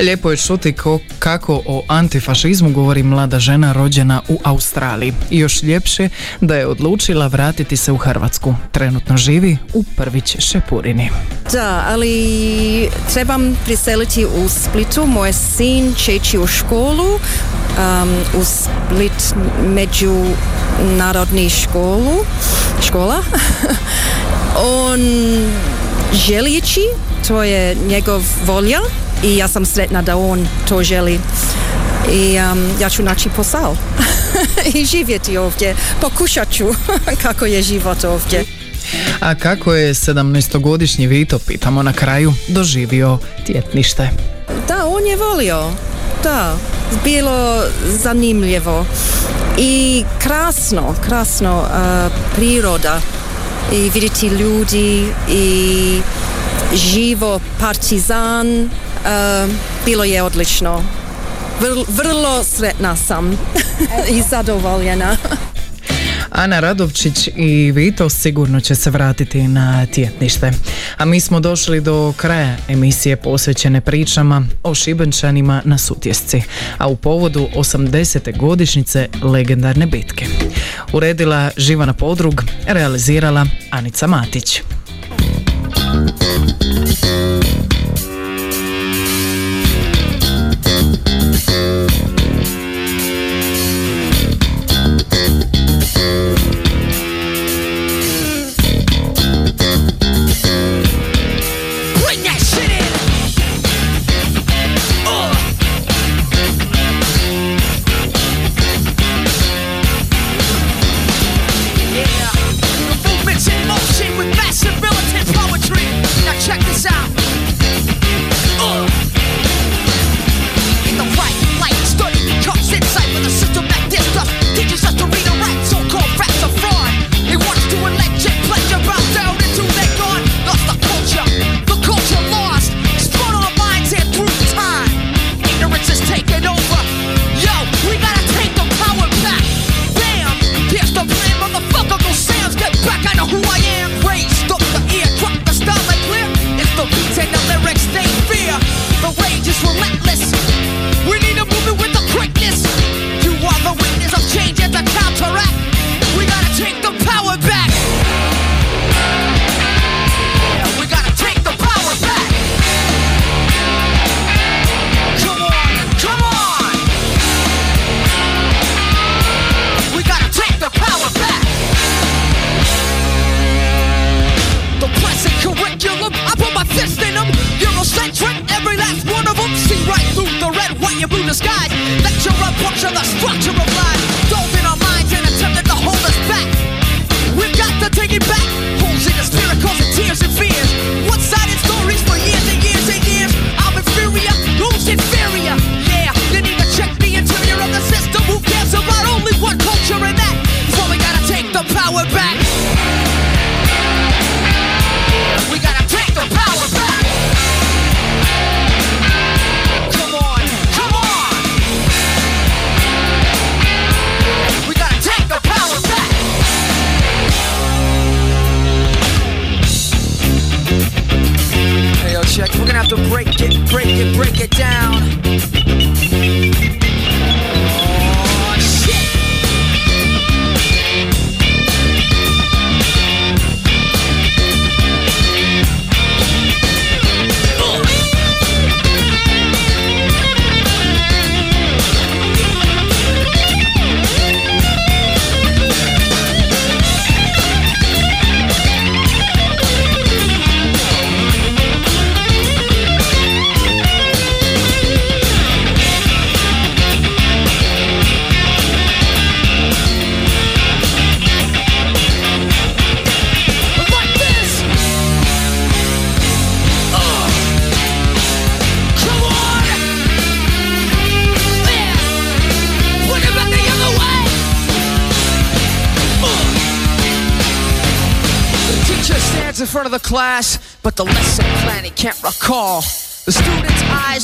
Lijepo 0.00 0.30
je 0.30 0.36
čuti 0.36 0.72
ko, 0.72 0.98
kako 1.18 1.62
o 1.66 1.82
antifašizmu 1.88 2.70
govori 2.70 3.02
mlada 3.02 3.38
žena 3.38 3.72
rođena 3.72 4.22
u 4.28 4.40
Australiji. 4.44 5.12
I 5.30 5.38
još 5.38 5.62
ljepše 5.62 6.08
da 6.40 6.56
je 6.56 6.66
odlučila 6.66 7.26
vratiti 7.26 7.76
se 7.76 7.92
u 7.92 7.96
Hrvatsku. 7.96 8.54
Trenutno 8.72 9.16
živi 9.16 9.56
u 9.74 9.84
Prvić 9.96 10.36
Šepurini. 10.38 11.10
Da, 11.52 11.84
ali 11.88 12.88
trebam 13.12 13.56
priseliti 13.64 14.24
u 14.24 14.48
Splitu. 14.48 15.06
Moj 15.06 15.32
sin 15.32 15.94
će 15.94 16.38
u 16.38 16.46
školu 16.46 17.04
um, 17.04 18.40
u 18.40 18.44
Split 18.44 19.34
međunarodni 19.66 21.50
školu, 21.50 22.24
škola. 22.86 23.22
On 24.88 25.00
želi 26.12 26.56
ići, 26.56 26.80
to 27.28 27.42
je 27.42 27.76
njegov 27.88 28.22
volja 28.46 28.80
i 29.24 29.36
ja 29.36 29.48
sam 29.48 29.66
sretna 29.66 30.02
da 30.02 30.16
on 30.16 30.48
to 30.68 30.82
želi. 30.82 31.20
I 32.12 32.38
um, 32.52 32.70
ja 32.80 32.88
ću 32.88 33.02
naći 33.02 33.28
posao 33.36 33.76
i 34.74 34.84
živjeti 34.84 35.36
ovdje. 35.36 35.74
Pokušat 36.00 36.52
ću 36.52 36.64
kako 37.22 37.46
je 37.46 37.62
život 37.62 38.04
ovdje. 38.04 38.44
A 39.20 39.34
kako 39.34 39.74
je 39.74 39.94
17-godišnji 39.94 41.06
Vito, 41.06 41.38
pitamo 41.38 41.82
na 41.82 41.92
kraju, 41.92 42.32
doživio 42.48 43.18
tjetnište? 43.46 44.10
Da, 44.68 44.86
on 44.86 45.06
je 45.06 45.16
volio. 45.16 45.70
Da, 46.22 46.56
bilo 47.04 47.62
zanimljivo. 48.02 48.86
I 49.58 50.04
krasno, 50.22 50.94
krasno 51.06 51.58
uh, 51.58 52.12
priroda. 52.36 53.00
I 53.72 53.90
vidjeti 53.94 54.26
ljudi 54.26 55.06
i 55.28 56.00
živo 56.74 57.40
partizan. 57.60 58.70
Bilo 59.84 60.04
je 60.04 60.22
odlično. 60.22 60.82
Vrlo, 61.60 61.84
vrlo 61.88 62.44
sretna 62.44 62.96
sam 62.96 63.30
i 64.16 64.22
zadovoljena. 64.30 65.16
Ana 66.30 66.60
Radovčić 66.60 67.28
i 67.36 67.72
Vito 67.72 68.08
sigurno 68.08 68.60
će 68.60 68.74
se 68.74 68.90
vratiti 68.90 69.42
na 69.42 69.86
tjetnište. 69.86 70.52
A 70.96 71.04
mi 71.04 71.20
smo 71.20 71.40
došli 71.40 71.80
do 71.80 72.12
kraja 72.16 72.56
emisije 72.68 73.16
posvećene 73.16 73.80
pričama 73.80 74.46
o 74.62 74.74
Šibenčanima 74.74 75.62
na 75.64 75.78
Sutjesci, 75.78 76.42
a 76.78 76.88
u 76.88 76.96
povodu 76.96 77.48
80. 77.56 78.36
godišnjice 78.38 79.08
legendarne 79.22 79.86
bitke. 79.86 80.26
Uredila 80.92 81.50
Živana 81.56 81.92
Podrug, 81.92 82.44
realizirala 82.66 83.46
Anica 83.70 84.06
Matić. 84.06 84.62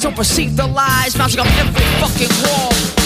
Don't 0.05 0.15
perceive 0.15 0.55
the 0.55 0.67
lies, 0.67 1.17
mounting 1.17 1.41
up 1.41 1.47
every 1.59 1.83
fucking 1.99 2.29
wall. 2.45 3.04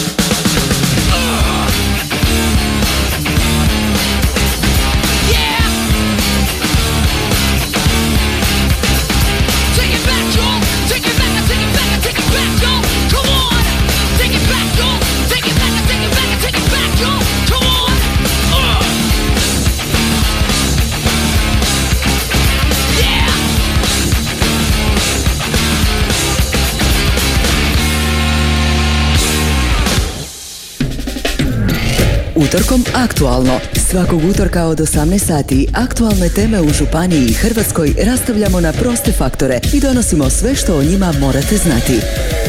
utorkom 32.48 32.84
aktualno. 32.94 33.60
Svakog 33.90 34.24
utorka 34.24 34.64
od 34.64 34.78
18 34.78 35.18
sati 35.18 35.68
aktualne 35.74 36.28
teme 36.28 36.60
u 36.60 36.68
Županiji 36.68 37.26
i 37.26 37.32
Hrvatskoj 37.32 37.94
rastavljamo 38.04 38.60
na 38.60 38.72
proste 38.72 39.12
faktore 39.12 39.60
i 39.72 39.80
donosimo 39.80 40.30
sve 40.30 40.54
što 40.54 40.78
o 40.78 40.82
njima 40.82 41.12
morate 41.20 41.56
znati. 41.56 42.00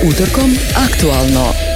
Utorkom 0.09 0.51
aktualno. 0.87 1.68